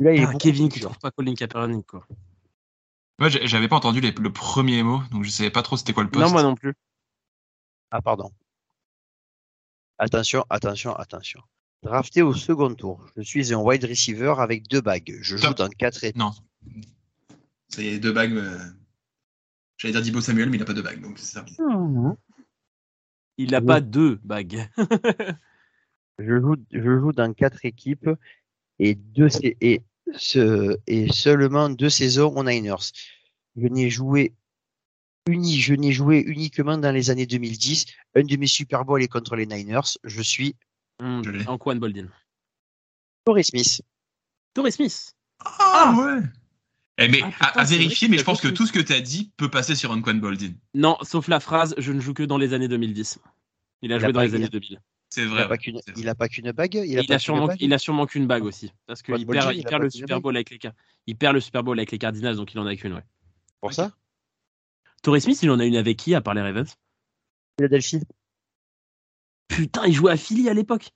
[0.00, 0.68] Là, il est Ah, Kevin,
[1.00, 2.06] pas Colin Kaepernick quoi.
[3.20, 6.02] J'ai- j'avais pas entendu les- le premier mot, donc je savais pas trop c'était quoi
[6.04, 6.24] le poste.
[6.24, 6.74] Non moi non plus.
[7.90, 8.30] Ah, pardon.
[9.98, 11.40] Attention, attention, attention.
[11.82, 13.08] Drafté au second tour.
[13.16, 15.16] Je suis un wide receiver avec deux bagues.
[15.22, 16.18] Je joue dans quatre états.
[16.18, 16.32] Non.
[17.68, 18.32] Ça y est, deux bagues.
[18.34, 18.58] euh,
[19.78, 21.44] J'allais dire Dibo Samuel, mais il a pas de bague, donc c'est ça.
[23.38, 23.66] Il a Oui.
[23.66, 24.68] pas deux bagues.
[26.18, 28.08] Je joue, je joue dans quatre équipes
[28.78, 29.82] et deux et,
[30.14, 32.92] ce, et seulement deux saisons aux Niners.
[33.56, 34.34] Je n'ai joué
[35.26, 37.86] uni, je n'ai joué uniquement dans les années 2010.
[38.14, 39.98] Un de mes Super Bowl est contre les Niners.
[40.04, 40.54] Je suis
[41.00, 42.08] mmh, Anquan Boldin.
[43.24, 43.82] Torrey Smith.
[44.54, 45.14] Torrey Smith.
[45.44, 46.22] Ah, ouais.
[46.98, 49.30] Eh mais ah, à, vérifier, mais je pense que tout ce que tu as dit
[49.36, 50.52] peut passer sur Anquan Boldin.
[50.74, 53.18] Non, sauf la phrase je ne joue que dans les années 2010.
[53.82, 54.80] Il a joué dans les années 2000.
[55.16, 55.48] C'est vrai.
[55.96, 56.74] Il n'a pas qu'une bague.
[56.74, 58.70] Il a, sûrement, il a sûrement qu'une bague aussi.
[58.86, 60.58] Parce qu'il perd, il perd le Super Bowl avec les
[61.06, 63.04] Il perd le Super Bowl avec les Cardinals, donc il en a qu'une, ouais.
[63.62, 63.92] Pour ça?
[65.02, 66.76] Torrey Smith, il en a une avec qui à part les Ravens?
[67.58, 68.02] Philadelphie.
[69.48, 70.90] Putain, il jouait à Philly à l'époque.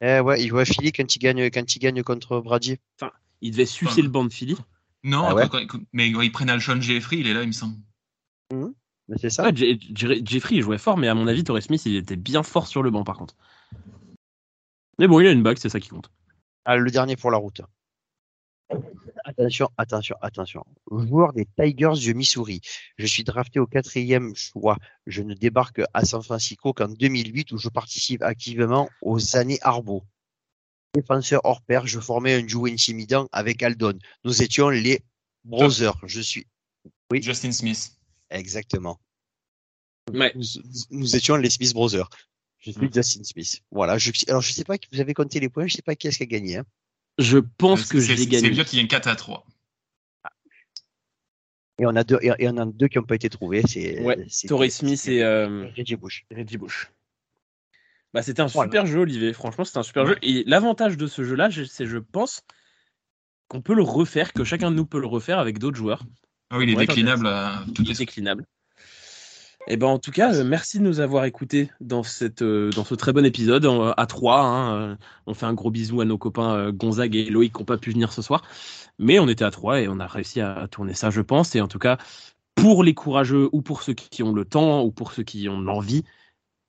[0.00, 2.76] Eh ouais, il jouait à Philly quand il gagne, quand il gagne contre Brady.
[3.00, 3.10] Enfin,
[3.40, 4.54] il devait sucer le banc de Philly.
[5.02, 5.48] Non, ah
[5.92, 7.78] mais quand ils prennent Alshon Jeffrey, il est là, il me semble.
[8.54, 8.68] Mmh.
[9.16, 9.50] c'est ça.
[9.52, 12.84] Jeffrey, il jouait fort, mais à mon avis, Torrey Smith, il était bien fort sur
[12.84, 13.34] le banc, par contre.
[14.98, 16.10] Mais bon, il a une bague, c'est ça qui compte.
[16.64, 17.60] Ah, le dernier pour la route.
[19.24, 20.64] Attention, attention, attention.
[20.90, 22.60] Joueur des Tigers du Missouri.
[22.96, 24.76] Je suis drafté au quatrième choix.
[25.06, 30.04] Je ne débarque à San Francisco qu'en 2008 où je participe activement aux années Arbo.
[30.94, 33.98] Défenseur hors pair, je formais un duo intimidant avec Aldon.
[34.24, 35.02] Nous étions les
[35.44, 35.98] Brothers.
[36.04, 36.46] Je suis.
[37.10, 37.22] Oui.
[37.22, 37.92] Justin Smith.
[38.30, 38.98] Exactement.
[40.12, 40.32] Ouais.
[40.90, 42.08] Nous, étions les Smith Brothers.
[42.66, 42.92] Je suis mm.
[42.92, 43.62] Justin Smith.
[43.70, 43.96] Voilà.
[43.98, 46.18] Je, alors, je sais pas, vous avez compté les points, je sais pas qui est-ce
[46.18, 46.56] qui a gagné.
[46.58, 46.64] Hein.
[47.18, 48.40] Je pense que j'ai gagné.
[48.40, 49.46] C'est bien qu'il y ait une 4 à 3.
[51.78, 53.62] Et on a deux, et on a deux qui n'ont pas été trouvés.
[53.66, 56.24] C'est ouais, Torrey Smith et euh, Reggie Bush.
[56.34, 56.90] Reggie Bush.
[58.14, 59.34] Bah, c'était un super jeu, Olivier.
[59.34, 60.16] Franchement, c'était un super jeu.
[60.22, 62.42] Et l'avantage de ce jeu-là, c'est, je pense,
[63.48, 66.02] qu'on peut le refaire, que chacun de nous peut le refaire avec d'autres joueurs.
[66.48, 67.28] Ah oui, il est déclinable.
[67.74, 68.46] tout il est déclinable.
[69.68, 72.84] Eh ben en tout cas, euh, merci de nous avoir écoutés dans cette euh, dans
[72.84, 74.40] ce très bon épisode à trois.
[74.40, 74.96] Hein, euh,
[75.26, 77.90] on fait un gros bisou à nos copains Gonzague et Loïc qui n'ont pas pu
[77.90, 78.42] venir ce soir,
[78.98, 81.56] mais on était à trois et on a réussi à, tourner ça, je pense.
[81.56, 81.98] Et en tout cas,
[82.54, 85.60] pour les courageux ou pour ceux qui ont le temps ou pour ceux qui ont
[85.60, 86.04] l'envie,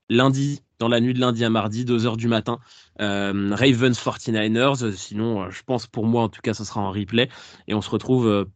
[0.09, 2.59] lundi dans la nuit de lundi à mardi, 2 heures du matin,
[2.99, 4.91] Ravens 49ers.
[4.93, 7.29] Sinon, je pense pour moi en tout cas, ce sera en replay
[7.67, 8.47] et on se retrouve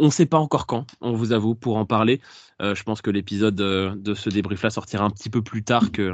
[0.00, 2.20] on ne sait pas encore quand, on vous avoue, pour en parler.
[2.60, 5.92] Euh, je pense que l'épisode euh, de ce débrief-là sortira un petit peu plus tard
[5.92, 6.12] que,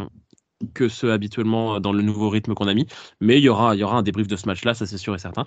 [0.74, 2.86] que ce habituellement dans le nouveau rythme qu'on a mis.
[3.20, 5.14] Mais il y aura, il y aura un débrief de ce match-là, ça c'est sûr
[5.14, 5.46] et certain.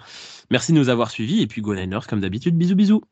[0.50, 2.58] Merci de nous avoir suivis et puis Go Niners comme d'habitude.
[2.58, 3.04] Bisous, bisous.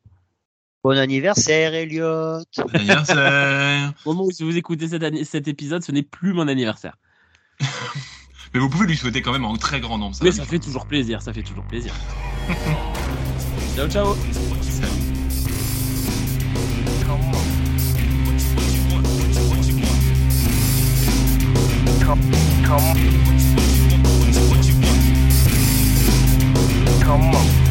[0.84, 2.40] Bon anniversaire, Elliot.
[2.58, 3.94] Bon anniversaire.
[4.06, 6.98] Au moment où vous écoutez cet, cet épisode, ce n'est plus mon anniversaire.
[8.54, 10.16] Mais vous pouvez lui souhaiter quand même en très grand nombre.
[10.16, 11.94] Ça Mais ça fait toujours plaisir, ça fait toujours plaisir.
[13.76, 14.16] ciao, ciao.
[22.08, 22.22] Come,
[22.64, 22.94] come.
[27.04, 27.67] Come on.